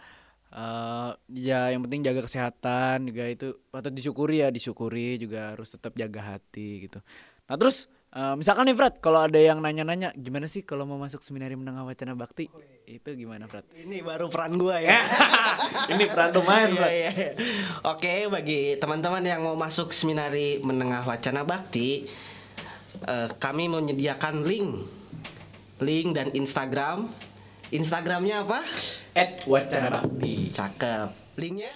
eh 0.53 1.11
ya 1.33 1.73
yang 1.73 1.81
penting 1.81 2.05
jaga 2.05 2.21
kesehatan 2.21 3.09
juga 3.09 3.25
itu 3.25 3.57
patut 3.71 3.89
disyukuri 3.89 4.43
ya, 4.43 4.51
disyukuri 4.51 5.17
juga 5.17 5.55
harus 5.55 5.71
tetap 5.71 5.95
jaga 5.95 6.35
hati 6.35 6.85
gitu. 6.85 6.99
Nah, 7.47 7.55
terus 7.57 7.87
eh, 8.11 8.35
misalkan 8.37 8.69
nih 8.69 8.77
Frat, 8.77 8.99
kalau 8.99 9.23
ada 9.23 9.39
yang 9.39 9.57
nanya-nanya 9.57 10.13
gimana 10.13 10.45
sih 10.45 10.61
kalau 10.61 10.85
mau 10.85 10.99
masuk 10.99 11.25
seminari 11.25 11.57
menengah 11.57 11.81
wacana 11.81 12.13
bakti? 12.13 12.51
Itu 12.85 13.15
gimana 13.15 13.49
Frat? 13.49 13.65
Ini 13.73 14.03
baru 14.03 14.29
peran 14.29 14.59
gua 14.59 14.77
ya. 14.77 14.99
Ini 15.95 16.03
peran 16.05 16.29
lumayan 16.31 16.69
Iya, 16.69 16.77
Frat. 16.77 16.91
iya, 16.91 17.09
iya. 17.09 17.31
Oke, 17.89 18.13
bagi 18.29 18.59
teman-teman 18.77 19.23
yang 19.23 19.41
mau 19.41 19.57
masuk 19.57 19.89
seminari 19.89 20.61
menengah 20.61 21.01
wacana 21.01 21.41
bakti, 21.41 22.05
eh, 23.03 23.27
kami 23.41 23.67
menyediakan 23.67 24.45
link, 24.45 24.69
link 25.83 26.15
dan 26.15 26.31
Instagram. 26.31 27.11
Instagramnya 27.73 28.45
apa? 28.45 28.59
At 29.17 29.43
wacana 29.43 29.89
bakti. 29.89 30.53
Cakep. 30.53 31.09
Linknya? 31.41 31.73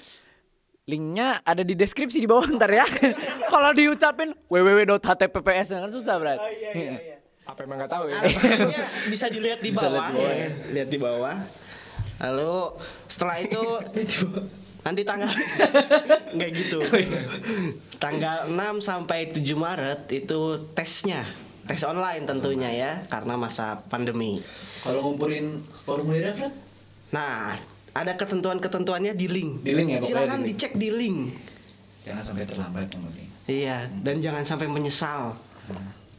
Linknya 0.87 1.43
ada 1.43 1.67
di 1.67 1.75
deskripsi 1.75 2.23
di 2.23 2.29
bawah 2.29 2.47
ntar 2.55 2.71
ya. 2.71 2.87
Kalau 3.51 3.75
diucapin 3.75 4.31
www.htpps 4.47 5.67
kan 5.75 5.91
susah 5.91 6.15
berat. 6.15 6.39
Apa 7.43 7.59
emang 7.67 7.81
nggak 7.83 7.91
tahu 7.91 8.07
ya? 8.07 8.23
Bisa 9.11 9.27
dilihat 9.27 9.59
di 9.59 9.75
Bisa 9.75 9.91
bawah. 9.91 10.07
lihat 10.07 10.11
di 10.11 10.15
bawah, 10.15 10.31
ya. 10.31 10.49
Lihat 10.71 10.89
di 10.91 10.99
bawah. 10.99 11.35
Lalu 12.17 12.53
setelah 13.11 13.37
itu 13.41 13.63
nanti 14.85 15.01
tanggal 15.03 15.31
nggak 16.37 16.49
gitu. 16.55 16.79
Tanggal 17.97 18.47
6 18.47 18.79
sampai 18.79 19.33
7 19.33 19.43
Maret 19.57 20.01
itu 20.13 20.39
tesnya. 20.71 21.25
Tes 21.67 21.83
online 21.83 22.23
tentunya 22.23 22.71
ya 22.71 22.91
karena 23.11 23.35
masa 23.35 23.83
pandemi. 23.91 24.39
Kalau 24.81 25.03
ngumpulin 25.03 25.59
formulirnya 25.83 26.31
Fred? 26.31 26.55
Nah, 27.11 27.55
ada 27.91 28.13
ketentuan-ketentuannya 28.15 29.11
di 29.19 29.27
link. 29.27 29.67
Di 29.67 29.75
link 29.75 29.87
ya, 29.95 29.99
Silakan 29.99 30.47
di 30.47 30.55
dicek 30.55 30.79
di 30.79 30.89
link. 30.95 31.35
Jangan 32.07 32.23
sampai 32.23 32.47
terlambat 32.47 32.87
yang 32.87 33.03
penting. 33.11 33.27
Iya, 33.47 33.77
dan 33.99 34.15
jangan 34.23 34.43
sampai 34.47 34.71
menyesal. 34.71 35.35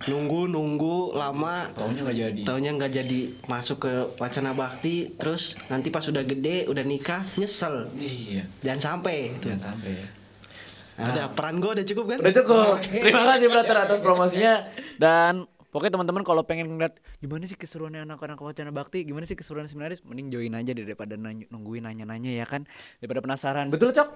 Nunggu 0.07 0.47
nunggu 0.47 1.17
lama 1.19 1.67
Taunya 1.75 2.07
nggak 2.07 2.17
jadi. 2.17 2.41
Taunya 2.47 2.71
nggak 2.77 2.93
jadi 2.93 3.21
masuk 3.51 3.89
ke 3.89 3.93
wacana 4.21 4.55
bakti, 4.55 5.17
terus 5.19 5.59
nanti 5.73 5.89
pas 5.91 6.05
udah 6.07 6.23
gede, 6.23 6.69
udah 6.71 6.85
nikah, 6.85 7.25
nyesel. 7.41 7.89
Iya. 7.97 8.45
Jangan 8.63 8.81
sampai. 9.01 9.33
Jangan 9.41 9.75
sampai 9.75 9.97
ya. 9.97 10.07
Nah, 10.99 11.07
Udah 11.09 11.27
peran 11.31 11.63
gue 11.63 11.71
udah 11.71 11.87
cukup 11.87 12.05
kan? 12.11 12.19
Udah 12.19 12.35
cukup. 12.35 12.75
Terima 12.83 13.23
kasih 13.25 13.47
Frater 13.49 13.77
atas 13.79 13.99
promosinya 14.03 14.67
dan 14.99 15.47
Pokoknya 15.69 16.01
teman-teman 16.01 16.25
kalau 16.25 16.41
pengen 16.49 16.65
ngeliat 16.65 16.97
gimana 17.21 17.45
sih 17.45 17.53
keseruannya 17.53 18.01
anak-anak 18.03 18.41
wacana 18.41 18.73
bakti, 18.73 19.05
gimana 19.05 19.29
sih 19.29 19.37
keseruan 19.37 19.69
seminaris, 19.69 20.01
mending 20.01 20.33
join 20.33 20.57
aja 20.57 20.73
deh 20.73 20.81
daripada 20.81 21.13
nanya- 21.13 21.45
nungguin 21.53 21.85
nanya-nanya 21.85 22.41
ya 22.41 22.49
kan, 22.49 22.65
daripada 22.99 23.21
penasaran. 23.21 23.69
Betul 23.69 23.93
cok? 23.93 24.09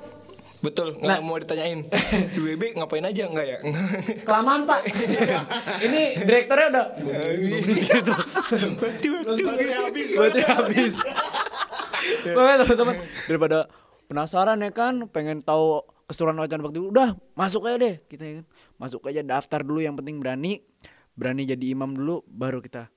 Betul, 0.64 0.96
nggak 0.96 1.20
mau 1.20 1.36
ditanyain. 1.36 1.92
Di 2.32 2.40
WB 2.40 2.72
ngapain 2.72 3.04
aja 3.04 3.28
nggak 3.28 3.46
ya? 3.46 3.58
Kelamaan 4.26 4.64
pak. 4.64 4.80
Ini 5.86 6.24
direkturnya 6.24 6.66
udah. 6.72 6.86
gitu. 7.76 8.12
Baterai 9.20 9.76
habis. 9.76 10.08
Baterai 10.16 10.48
habis. 10.48 10.94
Makanya 12.36 12.58
teman-teman 12.64 12.94
daripada 13.28 13.58
penasaran 14.08 14.56
ya 14.56 14.72
kan, 14.72 15.04
pengen 15.06 15.44
tahu 15.44 15.84
keseruan 16.12 16.36
wacana 16.36 16.60
bakti, 16.60 16.78
udah 16.78 17.16
masuk 17.32 17.64
aja 17.66 17.80
deh 17.80 17.96
kita 18.06 18.22
ya 18.22 18.32
kan. 18.40 18.46
Masuk 18.76 19.00
aja 19.08 19.24
daftar 19.24 19.64
dulu 19.64 19.80
yang 19.80 19.96
penting 19.96 20.20
berani, 20.20 20.60
berani 21.16 21.48
jadi 21.48 21.72
imam 21.72 21.96
dulu, 21.96 22.20
baru 22.28 22.60
kita 22.60 22.92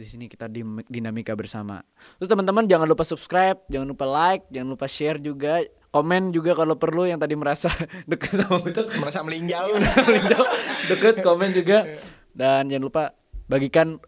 di 0.00 0.08
sini 0.08 0.32
kita 0.32 0.48
dinamika 0.88 1.36
bersama. 1.36 1.84
Terus 2.16 2.32
teman-teman 2.32 2.64
jangan 2.64 2.88
lupa 2.88 3.04
subscribe, 3.04 3.60
jangan 3.68 3.92
lupa 3.92 4.08
like, 4.08 4.48
jangan 4.48 4.72
lupa 4.72 4.88
share 4.88 5.20
juga, 5.20 5.60
komen 5.92 6.32
juga 6.32 6.56
kalau 6.56 6.80
perlu 6.80 7.04
yang 7.04 7.20
tadi 7.20 7.36
merasa 7.36 7.68
deket 8.10 8.40
sama 8.40 8.64
itu 8.64 8.82
Merasa 8.96 9.20
melinjau. 9.20 9.76
Melinjau, 9.76 10.42
deket 10.88 11.14
komen 11.20 11.52
juga 11.52 11.84
dan 12.40 12.72
jangan 12.72 12.84
lupa 12.88 13.04
bagikan 13.44 14.00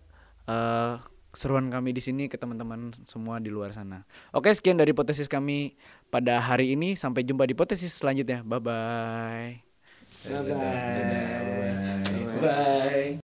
eh, 0.48 0.96
keseruan 1.33 1.73
kami 1.73 1.97
di 1.97 2.05
sini 2.05 2.29
ke 2.29 2.37
teman-teman 2.37 2.92
semua 3.09 3.40
di 3.40 3.49
luar 3.49 3.73
sana. 3.73 4.05
Oke, 4.37 4.53
sekian 4.53 4.77
dari 4.77 4.92
potesis 4.92 5.27
kami 5.27 5.75
pada 6.12 6.38
hari 6.38 6.77
ini. 6.77 6.92
Sampai 6.95 7.25
jumpa 7.25 7.49
di 7.49 7.57
potesis 7.57 7.97
selanjutnya. 7.97 8.45
Bye 8.45 8.61
bye. 8.61 9.53
Bye 10.29 10.42
bye. 10.45 10.55
Bye. 10.55 11.16
bye. 12.38 13.18
bye. 13.18 13.21